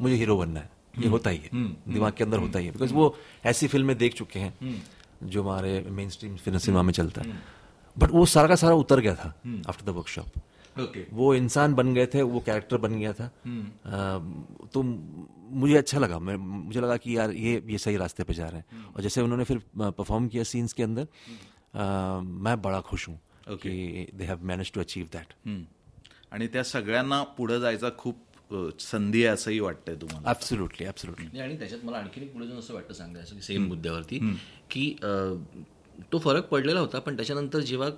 मुझे 0.00 0.14
हीरो 0.14 0.36
बनना 0.36 0.60
है। 0.60 0.70
ये 0.94 1.08
होता 1.08 1.30
ही 1.30 1.38
है। 1.38 1.50
दिमाग 1.88 2.12
के 2.12 2.24
अंदर 2.24 2.38
होता 2.38 2.58
ही 2.58 2.66
है। 2.66 2.72
बिकॉज़ 2.72 2.92
वो 2.94 3.14
ऐसी 3.44 3.66
फ़िल्में 3.68 3.96
देख 3.98 4.14
चुके 4.14 4.38
हैं 4.38 4.82
जो 5.24 5.42
हमारे 5.42 5.80
मेन 5.90 6.08
स्ट्रीम 6.10 6.36
सिनेमा 6.36 6.82
में 6.82 6.92
चलता 6.92 7.22
है। 7.22 7.38
बट 7.96 8.10
वो 8.10 8.24
सारा 8.26 8.48
का 8.48 8.56
सारा 8.56 8.74
उतर 8.74 9.00
गया 9.00 9.14
था 9.14 9.28
आफ्टर 9.68 9.84
द 9.84 9.94
वर्कशॉप 9.96 10.40
वो 11.12 11.34
इंसान 11.34 11.74
बन 11.74 11.92
गए 11.94 12.06
थे 12.06 12.22
वो 12.24 12.40
कैरेक्टर 12.40 12.76
बन 12.78 12.98
गया 12.98 13.12
था। 13.12 13.30
तो 14.72 14.82
मुझे 14.82 15.76
अच्छा 15.76 15.98
लगा। 15.98 16.18
मैं 16.18 16.36
मुझे 16.36 16.80
लगा 16.80 16.96
कि 16.96 17.16
यार 17.16 17.30
ये 17.32 17.62
ये 17.66 17.78
सही 17.78 17.96
रास्ते 17.96 18.24
पे 18.24 18.34
जा 18.34 18.48
रहे 18.48 18.60
हैं। 18.60 18.84
और 18.86 19.02
जैसे 19.02 19.20
उन्होंने 19.20 19.44
फिर 19.44 19.62
परफॉर्म 19.78 20.28
किया 20.28 20.42
सीन्स 20.44 20.72
के 20.72 20.82
अंदर 20.82 21.06
मैं 22.38 22.60
बड़ा 22.62 22.80
खुश 22.80 23.08
हूँ 23.08 23.18
कि 23.50 24.06
they 24.14 24.24
have 24.24 24.44
manage 24.44 24.72
to 24.72 24.80
achieve 24.80 25.08
that 25.12 25.34
hmm. 25.46 25.64
आणि 26.32 26.46
त्या 26.48 26.62
सगळ्यांना 26.64 27.22
पुढे 27.36 27.60
जायचा 27.60 27.90
खूप 27.98 28.16
संधी 28.80 29.24
आहे 29.24 29.34
असंही 29.34 29.58
वाटतंय 29.60 29.94
तुम्हाला? 29.94 30.28
ॲब्सोल्युटली 30.28 30.86
ॲब्सोल्युटली 30.86 31.26
नाही, 31.26 31.42
आणि 31.42 31.58
त्याच्यात 31.58 31.84
मला 31.84 31.98
आणखीन 31.98 32.22
एक 32.22 32.32
पुढे 32.32 32.46
जाऊन 32.46 32.58
असं 32.58 32.74
वाटतं 32.74 32.94
सांगायचं 32.94 33.34
की 33.34 33.42
सेम 33.42 33.66
मुद्द्यावरती 33.68 34.18
की 34.70 34.94
तो 36.12 36.18
फरक 36.18 36.44
पडलेला 36.48 36.80
होता 36.80 36.98
पण 36.98 37.16
त्याच्यानंतर 37.16 37.60
जेव्हा 37.60 37.88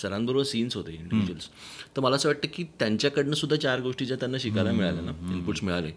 सरांबरोबर 0.00 0.44
सीन्स 0.44 0.76
होते 0.76 0.92
इंडिव्हिज्युअल्स 0.92 1.48
तर 1.96 2.00
मला 2.02 2.16
असं 2.16 2.28
वाटतं 2.28 2.48
की 2.52 2.64
त्यांच्याकडनं 2.78 3.34
सुद्धा 3.36 3.56
चार 3.56 3.80
गोष्टी 3.80 4.06
ज्या 4.06 4.16
त्यांना 4.20 4.38
शिकायला 4.40 4.70
मिळाल्या 4.72 5.02
ना 5.02 5.12
इनपुट्स 5.32 5.62
मिळाले. 5.64 5.90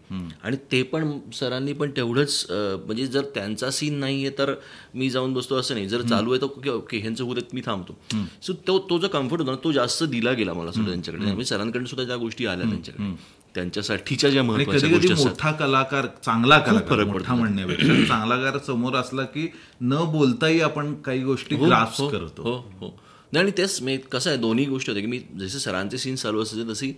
आणि 0.44 0.58
ते 0.72 0.82
पण 0.84 1.18
सरांनी 1.34 1.74
पण 1.74 1.92
तेवढंच 1.98 2.46
म्हणजे 2.50 3.06
जर 3.08 3.26
त्यांचा 3.36 3.70
सीन 3.72 4.00
नाहीये 4.00 4.30
तर 4.38 4.54
मी 4.96 5.10
जाऊन 5.10 5.34
बसतो 5.34 5.56
असं 5.60 5.76
नाही. 5.76 5.88
जर 5.88 6.02
चालू 6.02 6.32
आहे 6.32 6.42
तर 6.42 6.70
ओके 6.72 6.98
ह्यांचं 6.98 7.24
उद्या 7.24 7.44
मी 7.54 7.62
थांबतो. 7.66 7.98
सो 8.42 8.54
तो 8.68 8.78
तो 8.90 9.00
जो 9.00 9.08
कम्फर्ट 9.08 9.42
होता 9.42 9.52
ना 9.52 9.58
तो 9.64 9.72
जास्त 9.72 10.04
दिला 10.06 10.34
गेला 10.34 10.54
मला 10.54 10.72
सुद्धा 10.72 10.92
त्यांच्याकडे. 10.92 11.24
म्हणजे 11.24 11.46
सरांकडून 11.46 11.86
सुद्धा 11.86 12.06
ज्या 12.06 12.18
गोष्टी 12.18 12.46
आल्या 12.46 12.70
त्यांच्याकडे. 12.70 13.16
त्यांच्यासाठीच्या 13.56 14.30
ज्या 14.30 14.44
महत्त्वाच्या 14.44 14.90
गोष्टी 14.90 15.14
मोठा 15.14 15.52
कलाकार 15.52 16.06
चांगला 16.26 16.58
कलाकार 16.60 17.04
मोठा 17.04 17.36
म्हणण्यापेक्षा 17.36 17.94
चांगला 18.08 18.36
कलाकार 18.36 18.60
समोर 18.60 18.96
असला 18.96 19.24
की 19.26 19.48
न 19.82 20.04
बोलताही 20.12 20.62
आपण 20.62 20.94
काही 21.02 21.24
गोष्टी 21.24 21.56
ग्राफ्स 21.56 22.00
हो, 22.02 22.08
करतो. 22.10 22.42
हो 22.44 22.56
हो. 22.80 22.96
नाही 23.34 23.44
आणि 23.46 23.52
तेच 23.58 23.82
मी 23.82 23.98
कसं 24.12 24.30
आहे 24.30 24.40
दोन्ही 24.40 24.66
गोष्टी 24.66 24.92
होत्या 24.92 25.04
की 25.04 25.08
मी 25.08 25.20
जसे 25.40 25.60
सरांचे 25.60 25.98
सीन 25.98 26.16
चालू 26.16 26.42
असायचे 26.42 26.70
तशी 26.72 26.92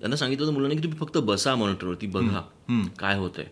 त्यांना 0.00 0.16
सांगितलं 0.16 0.44
होतं 0.44 0.54
मुलांनी 0.54 0.76
की 0.76 0.82
तुम्ही 0.82 0.98
फक्त 0.98 1.18
बसा 1.18 1.54
मॉनिटरवरती 1.54 2.06
बघा 2.06 2.40
काय 2.98 3.16
होतंय. 3.16 3.44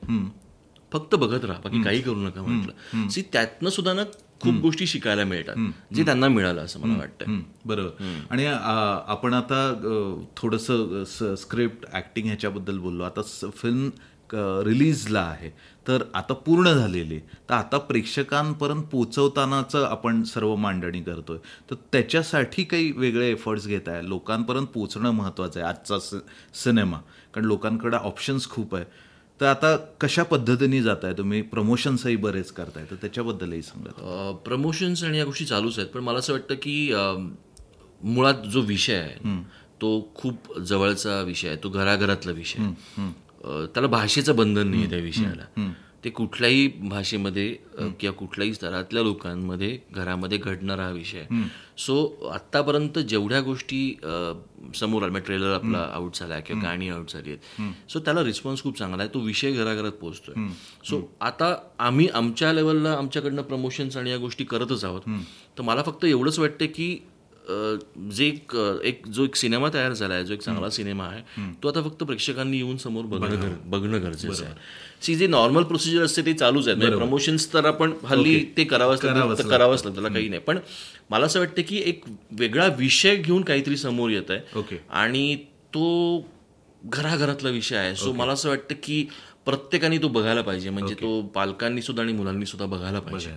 फक्त 0.93 1.15
बघत 1.15 1.45
राहा 1.45 1.61
बाकी 1.61 1.83
काही 1.83 2.01
करू 2.01 2.15
नका 2.15 2.43
म्हटलं. 2.43 3.09
सी 3.09 3.23
त्यातनं 3.33 3.71
सुद्धा 3.71 3.93
ना 3.93 4.03
खूप 4.41 4.55
गोष्टी 4.63 4.87
शिकायला 4.87 5.25
मिळतात 5.25 5.95
जे 5.95 6.05
त्यांना 6.05 6.29
मिळालं 6.29 6.61
असं 6.61 6.81
मला 6.81 6.99
वाटतं 6.99 7.41
बरोबर. 7.67 8.05
आणि 8.31 8.47
आपण 8.47 9.35
आता 9.35 9.63
थोडस 10.37 10.67
स्क्रिप्ट 11.41 11.87
ऍक्टिंग 11.95 12.27
ह्याच्याबद्दल 12.27 12.79
बोललो. 12.79 13.05
आता 13.05 13.23
फिल्म 13.57 13.89
रिलीजला 14.67 15.21
आहे. 15.21 15.51
तर 15.89 16.03
आता 16.15 16.35
पूर्ण 16.35 16.73
झालेली 16.73 17.19
तर 17.19 17.55
आता 17.55 17.79
प्रेक्षकांपर्यंत 17.79 18.83
पोचवतानाच 18.85 19.75
आपण 19.77 20.23
सर्व 20.23 20.55
मांडणी 20.57 21.01
करतोय. 21.03 21.39
तर 21.71 21.75
त्याच्यासाठी 21.93 22.65
काही 22.65 22.91
वेगळे 22.97 23.31
एफर्ट्स 23.31 23.67
घेत 23.67 23.89
आहे. 23.89 24.09
लोकांपर्यंत 24.09 24.67
पोचणं 24.67 25.11
महत्वाचं 25.11 25.61
आहे. 25.61 25.69
आजचा 25.69 25.99
सिनेमा. 26.55 26.99
कारण 27.35 27.47
लोकांकडे 27.47 27.97
ऑप्शन्स 27.97 28.49
खूप 28.51 28.75
आहे. 28.75 28.85
तर 29.41 29.47
आता 29.47 29.77
कशा 30.01 30.23
पद्धतीने 30.23 30.81
जात 30.83 31.05
आहे 31.05 31.15
तुम्ही 31.19 31.41
प्रमोशन्सही 31.43 32.17
बरेच 32.17 32.51
करताय 32.53 32.85
तर 32.91 32.95
त्याच्याबद्दलही 32.95 33.63
सांगा. 33.63 33.91
प्रमोशन्स 34.45 35.05
आणि 35.05 35.19
या 35.19 35.25
गोष्टी 35.25 35.45
चालूच 35.45 35.79
आहेत 35.79 35.91
पण 35.91 36.01
मला 36.01 36.19
असं 36.19 36.33
वाटतं 36.33 36.55
की 36.55 36.93
मुळात 38.01 38.47
जो 38.53 38.61
विषय 38.61 38.95
आहे 38.95 39.37
तो 39.81 39.91
खूप 40.15 40.59
जवळचा 40.59 41.21
विषय 41.23 41.49
आहे 41.49 41.57
तो 41.57 41.69
घराघरातला 41.69 42.33
विषय 42.33 42.71
त्याला 43.75 43.87
भाषेचं 43.87 44.37
बंधन 44.37 44.69
नाही 44.69 44.89
त्या 44.91 44.99
विषयाला. 44.99 45.45
ते 46.05 46.11
कुठल्याही 46.11 46.67
भाषेमध्ये 46.89 47.49
किंवा 48.01 48.11
कुठल्याही 48.11 48.55
स्तरातल्या 48.55 49.03
लोकांमध्ये 49.03 49.79
घरामध्ये 49.95 50.39
घडणारा 50.39 50.85
हा 50.85 50.91
विषय. 50.91 51.25
सो 51.79 52.29
आत्तापर्यंत 52.33 52.99
जेवढ्या 52.99 53.41
गोष्टी 53.41 53.81
समोर 54.75 55.03
आल्या 55.03 55.21
ट्रेलर 55.21 55.55
आपला 55.55 55.79
आउट 55.95 56.17
झाला 56.17 56.39
किंवा 56.41 56.63
गाणी 56.63 56.89
आउट 56.89 57.13
झाली 57.13 57.31
आहेत. 57.31 57.91
सो 57.91 58.01
त्याला 58.01 58.25
रिस्पॉन्स 58.25 58.63
खूप 58.63 58.79
चांगला 58.79 59.03
आहे. 59.03 59.15
तो 59.15 59.21
विषय 59.21 59.53
घराघरात 59.53 59.93
पोहोचतोय. 59.93 60.49
सो 60.89 61.01
आता 61.21 61.55
आम्ही 61.79 62.09
आमच्या 62.15 62.53
लेवलला 62.53 62.93
आमच्याकडनं 62.93 63.43
प्रमोशन्स 63.43 63.97
आणि 63.97 64.11
या 64.11 64.17
गोष्टी 64.19 64.45
करतच 64.45 64.85
आहोत. 64.85 65.03
तर 65.59 65.63
मला 65.63 65.83
फक्त 65.83 66.05
एवढंच 66.05 66.39
वाटतं 66.39 66.67
की 66.67 66.99
जे 67.49 68.27
एक 68.27 68.55
एक 68.85 69.07
जो 69.09 69.25
एक 69.25 69.37
सिनेमा 69.37 69.69
तयार 69.75 69.93
झाला 69.93 70.15
आहे 70.15 70.25
जो 70.25 70.35
एक 70.35 70.43
चांगला 70.43 70.69
सिनेमा 70.71 71.05
आहे 71.05 71.43
तो 71.63 71.69
आता 71.69 71.83
फक्त 71.83 72.03
प्रेक्षकांनी 72.03 72.57
येऊन 72.57 72.77
समोर 72.77 73.05
बघणं 73.05 73.55
बघणं 73.71 74.03
गरजेचं 74.03 74.45
आहे. 74.45 74.55
सी 75.03 75.15
जे 75.15 75.27
नॉर्मल 75.27 75.63
प्रोसिजर 75.63 76.03
असते 76.05 76.23
ते 76.27 76.33
चालूच 76.35 76.69
आहे 76.69 76.91
प्रमोशन्स 76.91 77.53
तर 77.53 77.65
आपण 77.67 77.93
हल्ली 78.05 78.39
ते 78.57 78.65
करावंच 78.65 79.05
लागतं 79.05 79.49
करावंच 79.49 79.85
लागतं 79.85 79.95
त्याला 79.95 80.15
काही 80.15 80.29
नाही. 80.29 80.41
पण 80.41 80.59
मला 81.11 81.27
असं 81.27 81.41
वाटतं 81.41 81.63
की 81.69 81.83
एक 81.85 82.05
वेगळा 82.39 82.67
विषय 82.79 83.17
घेऊन 83.17 83.43
काहीतरी 83.43 83.77
समोर 83.77 84.11
येत 84.11 84.31
आहे. 84.31 84.59
ओके 84.59 84.81
आणि 84.91 85.37
तो 85.75 86.27
घराघरातला 86.85 87.51
विषय 87.51 87.77
आहे. 87.77 87.95
सो 87.97 88.13
मला 88.13 88.33
असं 88.33 88.49
वाटतं 88.49 88.75
की 88.83 89.05
प्रत्येकाने 89.45 89.99
तो 89.99 90.09
बघायला 90.09 90.43
पाहिजे. 90.43 90.71
म्हणजे 90.71 90.95
तो 90.95 91.21
पालकांनी 91.35 91.83
सुद्धा 91.83 92.03
आणि 92.03 92.13
मुलांनी 92.13 92.47
सुद्धा 92.47 92.67
बघायला 92.67 93.01
पाहिजे. 93.01 93.31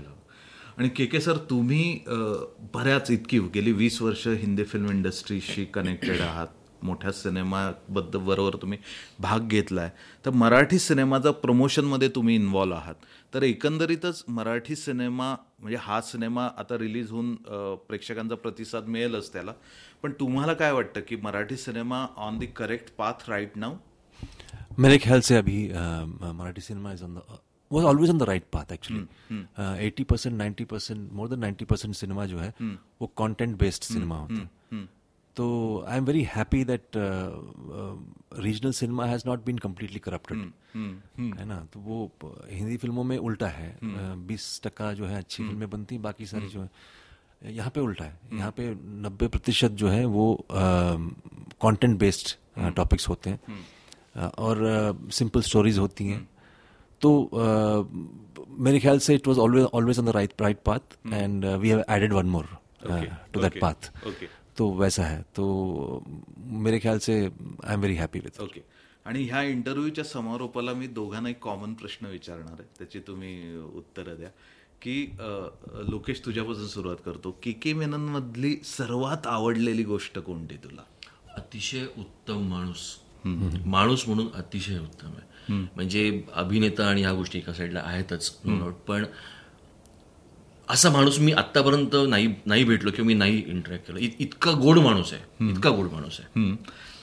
आणि 0.77 0.89
के 0.89 1.05
के 1.05 1.19
सर 1.21 1.37
तुम्ही 1.49 1.83
बऱ्याच 2.73 3.11
इतकी 3.11 3.39
गेली 3.53 3.71
वीस 3.71 4.01
वर्ष 4.01 4.27
हिंदी 4.27 4.63
फिल्म 4.63 4.91
इंडस्ट्रीशी 4.91 5.65
कनेक्टेड 5.73 6.21
आहात. 6.21 6.47
मोठ्या 6.83 7.11
सिनेमाबद्दल 7.11 8.19
बरोबर 8.19 8.55
तुम्ही 8.61 8.77
भाग 9.21 9.47
घेतला 9.47 9.81
आहे 9.81 9.91
तर 10.25 10.29
मराठी 10.33 10.79
सिनेमाचा 10.79 11.31
प्रमोशनमध्ये 11.31 12.07
तुम्ही 12.15 12.35
इन्वॉल्व 12.35 12.73
आहात. 12.75 12.95
तर 13.33 13.43
एकंदरीतच 13.43 14.23
मराठी 14.27 14.75
सिनेमा 14.75 15.29
म्हणजे 15.59 15.77
हा 15.81 15.99
सिनेमा 16.01 16.45
आता 16.57 16.77
रिलीज 16.79 17.11
होऊन 17.11 17.35
प्रेक्षकांचा 17.87 18.35
प्रतिसाद 18.35 18.87
मिळेलच 18.87 19.31
त्याला. 19.33 19.53
पण 20.03 20.11
तुम्हाला 20.19 20.53
काय 20.53 20.71
वाटतं 20.71 21.01
की 21.07 21.15
Marathi 21.23 21.57
cinema 21.57 22.05
on 22.17 22.39
the 22.39 22.51
correct 22.57 22.89
path 22.97 23.29
right 23.29 23.57
now 23.57 23.75
मेरे 24.79 24.97
ख्याल 25.03 25.19
से 25.21 25.35
अभी 25.37 25.67
Marathi 25.67 26.61
cinema 26.61 26.93
is 26.93 27.03
on 27.03 27.13
the 27.15 27.19
was 27.71 27.85
always 27.85 28.09
on 28.09 28.17
the 28.17 28.23
right 28.23 28.43
path 28.53 28.71
actually 28.71 29.01
eighty 29.87 30.03
percent 30.03 30.35
ninety 30.35 30.65
percent 30.65 31.11
more 31.11 31.29
than 31.29 31.39
ninety 31.39 31.65
percent 31.65 31.95
cinema 31.95 32.25
जो 32.25 32.39
है 32.39 32.53
वो 33.01 33.07
कंटेंट 33.07 33.57
बेस्ड 33.57 33.83
सिनेमा 33.83 34.17
होता 34.19 34.33
है। 34.33 34.49
तो 35.35 35.85
I 35.87 35.97
am 35.97 36.05
very 36.05 36.23
happy 36.23 36.63
that 36.63 36.81
regional 38.37 38.71
cinema 38.71 39.05
has 39.05 39.23
not 39.27 39.45
been 39.45 39.57
completely 39.57 39.99
corrupted 39.99 40.37
है 41.39 41.45
ना? 41.45 41.67
तो 41.73 41.79
वो 41.79 42.11
हिंदी 42.49 42.77
फ़िल्मों 42.77 43.03
में 43.03 43.17
उल्टा 43.17 43.47
है। 43.47 43.79
बीस 44.27 44.61
hmm. 44.61 44.67
टका 44.67 44.93
जो 44.93 45.05
है 45.05 45.17
अच्छी 45.17 45.43
फ़िल्में 45.43 45.69
बनती 45.69 45.95
हैं, 45.95 46.01
बाकी 46.01 46.25
सारी 46.25 46.47
जो 46.47 46.61
है 46.61 46.69
यहाँ 47.43 47.69
पे 47.69 47.79
उल्टा 47.79 48.05
है। 48.05 48.19
Hmm. 48.19 48.37
यहाँ 48.37 48.51
पे 48.51 48.69
नब्बे 48.75 49.27
प्रतिशत 49.27 49.71
जो 49.71 49.87
है 49.87 50.05
वो 50.05 50.45
कंटेंट 50.51 51.99
बेस्ड 51.99 52.35
टॉपिक्स 52.75 53.09
होते 53.09 53.29
हैं। 53.29 53.39
अ, 54.15 54.27
और 54.37 54.57
सिंपल 55.11 55.41
स्टोरीज 55.41 55.77
होती 55.77 56.07
हैं। 56.07 56.29
तो 57.01 57.11
अ, 57.25 57.45
मेरे 58.63 58.79
ख्याल 58.79 58.99
से 58.99 59.15
it 59.15 59.27
was 59.27 59.37
always 59.37 59.65
always 59.73 59.99
on 59.99 60.05
the 60.05 60.09
right 60.09 60.41
right 60.41 60.57
path 60.65 60.97
and 61.13 61.45
we 61.45 61.69
have 61.69 61.83
added 61.89 62.13
one 62.13 62.25
more 62.25 62.45
to 62.83 63.41
that 63.41 63.51
okay, 63.51 63.61
path. 63.61 63.91
तो 64.57 64.69
वैसा 64.73 65.03
है. 65.03 65.21
तो 65.35 66.03
मेरे 66.65 66.79
ख्याल 66.79 66.99
से 66.99 67.13
I 67.23 67.73
am 67.73 67.81
very 67.81 67.95
happy 67.95 68.19
with 68.19 68.41
okay 68.41 68.61
आणि 69.05 69.23
ह्या 69.23 69.41
इंटरव्ह्यूच्या 69.41 70.03
समारोपाला 70.03 70.73
मी 70.73 70.87
दोघांना 70.87 71.29
एक 71.29 71.39
कॉमन 71.41 71.73
प्रश्न 71.73 72.07
विचारणार 72.07 72.53
आहे. 72.53 72.67
त्याची 72.77 72.99
तुम्ही 72.99 73.57
उत्तरं 73.75 74.15
द्या. 74.15 74.29
की 74.81 75.15
लोकेश 75.89 76.21
तुझ्यापासून 76.25 76.67
सुरुवात 76.67 76.97
करतो. 77.05 77.31
के 77.43 77.51
के 77.51 77.73
मेनन 77.73 78.07
मधली 78.09 78.55
सर्वात 78.63 79.27
आवडलेली 79.27 79.83
गोष्ट 79.83 80.19
कोणती 80.19 80.55
तुला? 80.55 80.81
अतिशय 81.35 81.85
उत्तम 81.97 82.47
माणूस. 82.49 82.85
माणूस 83.65 84.07
म्हणून 84.07 84.27
अतिशय 84.35 84.79
उत्तम 84.79 85.07
आहे. 85.07 85.29
म्हणजे 85.75 86.23
अभिनेता 86.33 86.87
आणि 86.87 87.01
ह्या 87.01 87.13
गोष्टी 87.13 87.37
एका 87.37 87.53
साईडला 87.53 87.81
आहेतच. 87.85 88.29
पण 88.87 89.05
असा 90.69 90.89
माणूस 90.89 91.19
मी 91.19 91.31
आतापर्यंत 91.31 91.95
नाही 92.07 92.35
नाही 92.45 92.63
भेटलो 92.63 92.91
किंवा 92.91 93.07
मी 93.07 93.13
नाही 93.13 93.43
इंटरॅक्ट 93.47 93.87
केलं. 93.87 93.99
इत- 93.99 94.15
इतका 94.19 94.51
गोड 94.51 94.79
माणूस 94.79 95.13
आहे. 95.13 95.49
इतका 95.51 95.69
गोड 95.69 95.85
माणूस 95.91 96.19
आहे. 96.19 96.41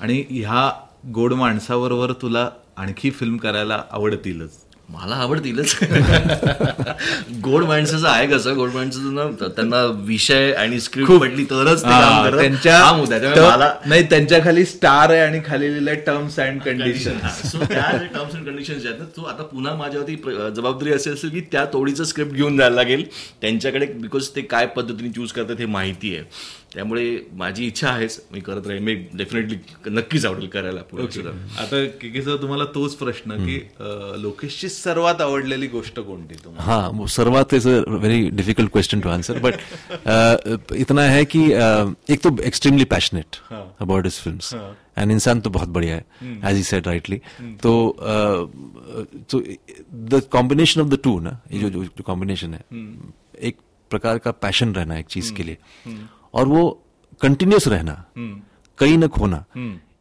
आणि 0.00 0.24
ह्या 0.30 0.86
गोड 1.14 1.32
माणसाबरोबर 1.32 2.12
तुला 2.12 2.50
आणखी 2.76 3.10
फिल्म 3.10 3.36
करायला 3.36 3.84
आवडतीलच. 3.90 4.67
मला 4.88 5.14
आवडतीलच. 5.14 5.74
गोड 7.44 7.64
माणसाचं 7.64 8.06
आहे 8.08 8.26
कसं? 8.26 8.54
गोड 8.56 8.70
माणसाचं 8.74 9.14
ना 9.14 9.48
त्यांना 9.48 9.82
विषय 10.04 10.52
आणि 10.52 10.78
स्क्रिप्ट 10.80 11.12
पडली 11.12 11.44
तरच. 11.44 11.82
त्यांच्या 12.36 12.78
नाही 13.86 14.02
त्यांच्या 14.10 14.38
खाली 14.44 14.64
स्टार 14.64 15.10
आहे 15.10 15.20
आणि 15.20 15.40
खाली 15.46 15.70
लिहिलंय 15.72 15.94
टर्म्स 16.06 16.38
अँड 16.40 16.60
कंडिशन 16.62 17.18
सो 17.44 17.58
त्या 17.64 17.90
टर्म्स 18.14 18.34
अँड 18.34 18.46
कंडिशन 18.46 18.74
आहेत 18.74 18.98
ना 18.98 19.04
तो 19.16 19.22
आता 19.24 19.42
पुन्हा 19.42 19.74
माझ्यावरती 19.74 20.14
जबाबदारी 20.56 20.92
अशी 20.92 21.10
असेल 21.10 21.30
की 21.30 21.40
त्या 21.52 21.64
तोडीचं 21.72 22.04
स्क्रिप्ट 22.04 22.32
घेऊन 22.32 22.56
जायला 22.56 22.74
लागेल. 22.76 23.04
त्यांच्याकडे 23.40 23.86
बिकॉज 23.86 24.28
ते 24.36 24.40
काय 24.40 24.66
पद्धतीने 24.66 25.10
चूज 25.10 25.32
करतात 25.32 25.56
हे 25.58 25.66
माहिती 25.66 26.14
आहे. 26.16 26.24
त्यामुळे 26.74 27.04
माझी 27.32 27.66
इच्छा 27.66 27.88
आहेच 27.88 28.20
मी 28.32 28.40
करत 28.40 28.66
राहील 28.66 28.82
मी 28.82 28.94
डेफिनेटली 29.14 29.56
नक्कीच 29.90 30.24
आवडेल 30.26 30.48
करायला 30.48 30.80
पुढे 30.82 31.10
सुद्धा. 31.10 31.30
आता 31.62 31.84
केकेचा 32.00 32.36
तुम्हाला 32.42 32.64
तोच 32.64 32.94
प्रश्न 32.94 33.36
की 33.36 33.58
लोकेशची 34.22 34.68
सर्वात 34.68 35.20
आवडलेली 35.20 35.66
गोष्ट 35.66 36.00
कोणती 36.00 36.34
तुम्हाला? 36.34 36.70
हाँ 36.70 37.06
सर्वात 37.06 37.54
is 37.54 37.68
a 37.68 37.78
very 37.88 38.28
difficult 38.30 38.70
question 38.72 39.00
to 39.00 39.08
answer 39.08 39.38
but 39.38 39.54
इतना 40.74 41.02
है 41.02 41.24
कि 41.24 41.40
uh, 41.48 41.94
एक 42.08 42.24
तो 42.24 42.36
extremely 42.42 42.84
passionate 42.84 43.36
about 43.52 44.04
his 44.04 44.18
films 44.20 44.52
and 44.98 45.12
इंसान 45.12 45.40
तो 45.40 45.50
बहुत 45.50 45.68
बढ़िया 45.68 45.96
है 45.96 46.50
एज 46.50 46.56
ही 46.56 46.62
सेड 46.62 46.86
राइटली 46.86 47.20
तो 47.62 47.72
uh, 48.00 48.44
तो 49.30 49.40
the 50.08 50.22
combination 50.32 50.80
of 50.80 50.88
the 50.88 50.98
two 51.04 51.18
ना 51.20 51.38
ये 51.52 51.60
जो 51.60 51.84
जो 51.84 52.02
कॉम्बिनेशन 52.02 52.54
है 52.54 52.62
एक 53.40 53.56
प्रकार 53.90 54.18
का 54.18 54.30
पैशन 54.30 54.72
रहना 54.74 54.98
एक 54.98 55.06
चीज 55.06 55.30
के 55.30 55.42
लिए। 55.42 55.56
और 56.38 56.48
वो 56.48 56.62
कंटिन्यूस 57.20 57.68
रहना 57.68 58.04
कहीं 58.78 58.98
ना 58.98 59.06
खोना 59.08 59.44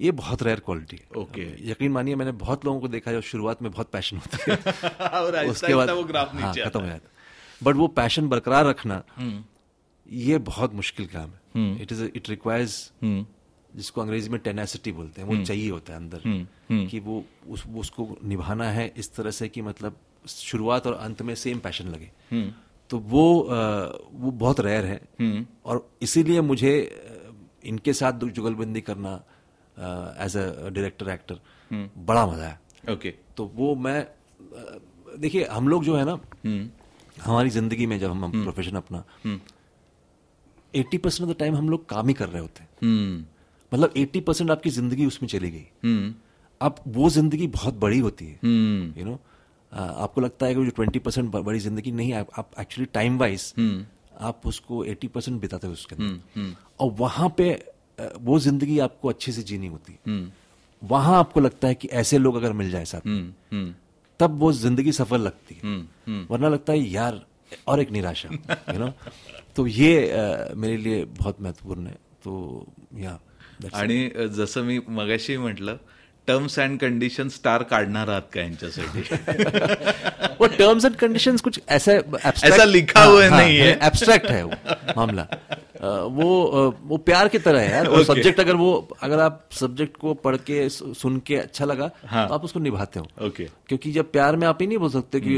ये 0.01 0.11
बहुत 0.13 0.43
रेयर 0.43 0.59
क्वालिटी 0.59 0.97
है। 0.97 1.21
Okay 1.21 1.45
okay. 1.45 1.69
यकीन 1.69 1.91
मानिए 1.91 2.15
मैंने 2.15 2.31
बहुत 2.37 2.65
लोगों 2.65 2.79
को 2.79 2.87
देखा 2.87 3.11
जो 3.11 3.21
शुरुआत 3.21 3.61
में 3.61 3.71
बहुत 3.71 3.89
पैशन 3.91 4.17
होता 4.17 4.37
है। 4.41 5.09
और 5.21 5.45
उसके 5.45 5.75
बाद 5.75 5.89
वो 5.89 6.03
ग्राफ 6.03 6.35
हाँ, 6.35 6.53
खत्म 6.55 6.79
हो 6.79 6.87
जाता 6.87 7.09
बट 7.63 7.75
वो 7.75 7.87
पैशन 7.87 8.27
बरकरार 8.29 8.65
रखना 8.65 9.03
ये 10.09 10.37
बहुत 10.49 10.73
मुश्किल 10.73 11.05
काम 11.05 11.29
है। 11.29 11.81
इट 11.81 11.91
इज़ 11.91 12.03
इट 12.15 12.29
रिक्वायर्स 12.29 12.75
जिसको 13.03 14.01
अंग्रेज़ी 14.01 14.29
में 14.29 14.39
टेनेसिटी 14.41 14.91
बोलते 14.91 15.21
हैं 15.21 15.27
वो 15.27 15.43
चाहिए 15.43 15.69
होता 15.69 15.93
है 15.93 15.99
अंदर। 15.99 16.21
कि 16.89 16.99
वो 16.99 17.23
उस 17.49 17.63
वो 17.67 17.79
उसको 17.79 18.17
निभाना 18.23 18.69
है 18.71 18.93
इस 18.97 19.13
तरह 19.15 19.31
से 19.31 19.47
कि 19.49 19.61
मतलब 19.61 19.97
शुरुआत 20.27 20.87
और 20.87 20.93
अंत 20.93 21.21
में 21.21 21.33
सेम 21.35 21.59
पैशन 21.59 21.87
लगे। 21.87 22.11
तो 22.89 22.97
वो 22.99 23.23
वो 24.13 24.31
बहुत 24.33 24.59
रेयर 24.59 24.85
है। 24.85 24.99
और 25.65 25.89
इसीलिए 26.01 26.41
मुझे 26.43 26.73
इनके 27.65 27.93
साथ 27.93 28.13
जुगलबंदी 28.25 28.81
करना 28.81 29.13
एज 30.25 30.37
अ 30.37 30.69
डायरेक्टर 30.69 31.09
एक्टर 31.09 31.39
बड़ा 31.71 32.25
मज़ा 32.27 32.45
है। 32.45 32.59
Okay 32.83 32.93
okay. 32.93 33.13
तो 33.37 33.51
वो 33.55 33.75
मैं 33.77 34.07
देखिए 35.19 35.45
हम 35.47 35.67
लोग 35.67 35.83
जो 35.83 35.95
है 35.95 36.05
ना 36.05 36.19
हमारी 37.23 37.49
ज़िंदगी 37.49 37.85
में 37.85 37.97
जब 37.99 38.11
हम 38.11 38.43
profession 38.43 38.75
Apna 38.75 39.03
eighty 40.73 40.97
percent 40.97 41.27
of 41.29 41.35
the 41.35 41.39
time 41.39 41.55
हम 41.55 41.69
लोग 41.69 41.87
काम 41.89 42.07
ही 42.07 42.13
कर 42.13 42.29
रहे 42.29 42.41
होते 42.41 42.63
हैं। 42.63 43.27
मतलब 43.71 43.93
एट्टी 43.97 44.19
परसेंट 44.21 44.51
आपकी 44.51 44.69
ज़िंदगी 44.69 45.05
उसमें 45.05 45.27
चली 45.29 45.49
गई। 45.51 46.13
अब 46.61 46.75
वो 46.87 47.09
ज़िंदगी 47.09 47.47
बहुत 47.49 47.73
बड़ी 47.77 47.99
होती 47.99 48.25
है। 48.25 48.39
यू 48.99 49.05
नो 49.05 49.19
आपको 49.71 50.21
लगता 50.21 50.45
है 50.45 50.55
कि 50.55 50.65
जो 50.65 50.71
ट्वेंटी 50.71 50.99
परसेंट 50.99 51.31
बड़ी 51.31 51.59
ज़िंदगी 51.59 51.91
नहीं 51.91 52.13
आप 52.13 52.51
एक्चुअली 52.59 52.85
टाइम 52.93 53.17
वाइज 53.19 53.53
आप 54.21 54.41
उसको 54.45 54.83
एट्टी 54.85 55.07
परसेंट 55.07 55.39
बिताते 55.41 55.67
हो 55.67 55.73
उसके 55.73 55.95
अंदर। 55.95 56.55
और 56.79 56.91
वहाँ 56.99 57.29
पे 57.37 57.51
वो 57.99 58.39
ज़िंदगी 58.39 58.79
आपको 58.79 59.09
अच्छे 59.09 59.31
से 59.31 59.43
जीनी 59.43 59.67
होती 59.67 59.93
है। 59.93 60.19
वहाँ 60.81 61.17
आपको 61.19 61.39
लगता 61.39 61.67
है 61.67 61.75
कि 61.75 61.87
ऐसे 61.93 62.17
लोग 62.17 62.35
अगर 62.35 62.53
मिल 62.53 62.69
जाए 62.71 62.85
साथ 62.85 63.07
तब 64.19 64.39
वो 64.39 64.51
ज़िंदगी 64.53 64.91
सफल 64.91 65.21
लगती 65.21 65.55
है। 65.55 65.61
वरना 66.29 66.49
लगता 66.49 66.73
है 66.73 66.79
यार 66.79 67.25
और 67.67 67.79
एक 67.79 67.91
निराशा 67.91 68.29
यू 68.73 68.79
नो 68.79 68.91
तो 69.55 69.65
ये 69.67 70.53
मेरे 70.55 70.77
लिए 70.77 71.03
बहुत 71.17 71.41
महत्वपूर्ण 71.41 71.85
है। 71.87 71.97
तो 72.23 72.65
या. 72.95 73.19
आणि 73.73 73.99
जसं 74.37 74.63
मी 74.63 74.79
मगाशी 74.89 75.37
म्हटलं 75.37 75.77
टर्म्स 76.27 76.59
अँड 76.59 76.79
कंडिशन 76.79 77.29
स्टार 77.29 77.63
काढणार 77.63 78.09
आहात 78.09 78.29
का 78.33 78.41
यांच्यासाठी? 78.41 79.01
वो 80.39 80.47
टर्म्स 80.49 80.85
एंड 80.85 80.95
कंडीशंस 80.95 81.41
कुछ 81.41 81.59
ऐसा 81.69 81.91
ऐसा 82.25 82.63
लिखा 82.63 83.03
हुआ 83.03 83.27
नहीं 83.29 83.57
है। 83.57 83.77
एब्स्ट्रैक्ट 83.83 84.27
है 84.27 84.43
वो 84.43 84.51
मामला। 84.97 85.27
वो 86.09 86.27
वो 86.83 86.97
प्यार 86.99 87.27
की 87.27 87.39
तरह 87.39 87.61
है 87.61 87.71
यार। 87.71 87.87
और 87.87 88.03
सब्जेक्ट 88.03 88.39
अगर 88.39 88.55
वो 88.55 88.71
अगर 89.03 89.19
आप 89.19 89.47
सब्जेक्ट 89.51 89.97
को 89.97 90.13
पढ़ 90.23 90.35
के 90.49 90.67
सुन 90.69 91.19
के 91.27 91.35
अच्छा 91.35 91.65
लगा 91.65 91.87
तो 91.87 92.33
आप 92.33 92.43
उसको 92.43 92.59
निभाते 92.59 92.99
हो। 92.99 93.27
ओके 93.27 93.43
क्योंकि 93.69 93.91
जब 93.91 94.11
प्यार 94.11 94.35
में 94.35 94.47
आप 94.47 94.61
ही 94.61 94.67
नहीं 94.67 94.77
बोल 94.77 94.89
सकते 94.89 95.19
कि 95.19 95.37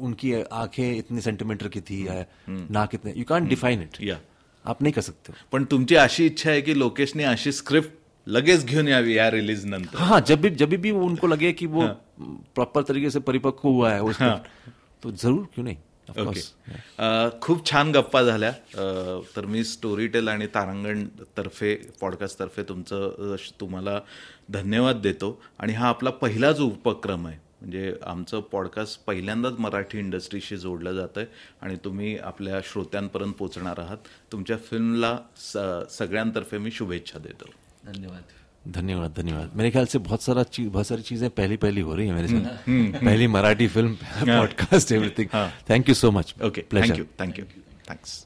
उनकी 0.00 0.32
आँखें 0.42 0.96
इतनी 0.96 1.20
सेंटीमीटर 1.20 1.68
की 1.68 1.80
थी 1.80 2.06
या 2.08 2.24
नाक 2.48 2.94
इतने 2.94 3.14
यू 3.16 3.24
कांट 3.24 3.48
डिफाइन 3.48 3.82
इट 3.82 4.02
या 4.02 4.18
आप 4.64 4.82
नहीं 4.82 4.92
कर 4.92 5.00
सकते 5.02 5.32
हो। 5.32 5.46
पण 5.52 5.64
तुमची 5.64 5.94
अशी 5.96 6.26
इच्छा 6.26 6.50
आहे 6.50 6.62
की 6.62 6.74
लोकेशने 6.74 7.24
अशी 7.24 7.52
स्क्रिप्ट 7.52 7.97
लगेच 8.28 8.64
घेऊन 8.64 8.88
यावी 8.88 9.16
या 9.16 9.30
रिलीज 9.30 9.64
नंतर. 9.66 9.98
हाँ 9.98 10.20
जब 10.28 10.40
भी 10.40 10.50
जब 10.60 10.74
भी 10.82 10.90
उनको 10.92 11.26
लगे 11.26 11.52
कि 11.52 11.66
वो 11.66 11.86
प्रॉपर 12.54 12.82
तरीके 12.88 13.10
से 13.10 13.20
परिपक्व 13.20 13.68
हुआ 13.68 13.92
है 13.92 14.00
उसको 14.02 14.30
तो 15.02 15.10
जरूर 15.12 15.44
क्यों 15.54 15.64
नहीं? 15.64 15.76
ओके 16.08 17.38
खूप 17.40 17.64
छान 17.66 17.92
गप्पा 17.92 18.22
झाल्या. 18.22 18.50
तर 19.36 19.46
मी 19.46 19.64
स्टोरी 19.64 20.06
टेल 20.08 20.28
आणि 20.28 20.46
तारांगण 20.54 21.04
तर्फे 21.36 21.74
पॉडकास्ट 22.00 22.38
तर्फे 22.38 22.62
तुमचं 22.68 23.36
तुम्हाला 23.60 23.98
धन्यवाद 24.50 25.00
देतो. 25.02 25.30
आणि 25.58 25.72
हा 25.72 25.88
आपला 25.88 26.10
पहिलाच 26.22 26.60
उपक्रम 26.60 27.26
आहे. 27.26 27.36
म्हणजे 27.60 27.92
आमचं 28.06 28.40
पॉडकास्ट 28.52 29.00
पहिल्यांदाच 29.06 29.54
मराठी 29.58 29.98
इंडस्ट्रीशी 29.98 30.56
जोडलं 30.56 30.92
जातं 30.94 31.20
आहे 31.20 31.28
आणि 31.62 31.76
तुम्ही 31.84 32.16
आपल्या 32.18 32.60
श्रोत्यांपर्यंत 32.64 33.32
पोहोचणार 33.38 33.80
आहात. 33.80 33.98
तुमच्या 34.32 34.56
फिल्मला 34.70 35.16
स 35.38 35.56
सगळ्यांतर्फे 35.98 36.58
मी 36.58 36.70
शुभेच्छा 36.70 37.18
देतो. 37.18 37.50
धन्यवाद। 37.92 38.72
धन्यवाद 38.72 39.14
धन्यवाद। 39.16 39.50
मेरे 39.56 39.70
ख्याल 39.70 39.86
से 39.86 39.98
बहुत 39.98 40.22
सारा 40.22 40.42
चीज़ 40.42 40.68
बहुत 40.68 40.86
सारी 40.86 41.02
चीज़ें 41.02 41.28
पहली 41.30 41.56
पहली 41.56 41.80
हो 41.80 41.94
रही 41.94 42.06
है 42.06 42.14
मेरे 42.14 42.28
साथ। 42.28 42.68
पहली 43.04 43.26
Marathi 43.26 43.66
film 43.68 43.94
podcast 44.20 44.92
everything 44.92 45.28
thank 45.70 45.88
you 45.88 45.94
so 45.94 46.10
much 46.10 46.34
okay 46.44 46.64
thank 46.74 46.98
you 46.98 47.04
thank 47.20 47.38
you 47.38 47.44
thanks 47.90 48.24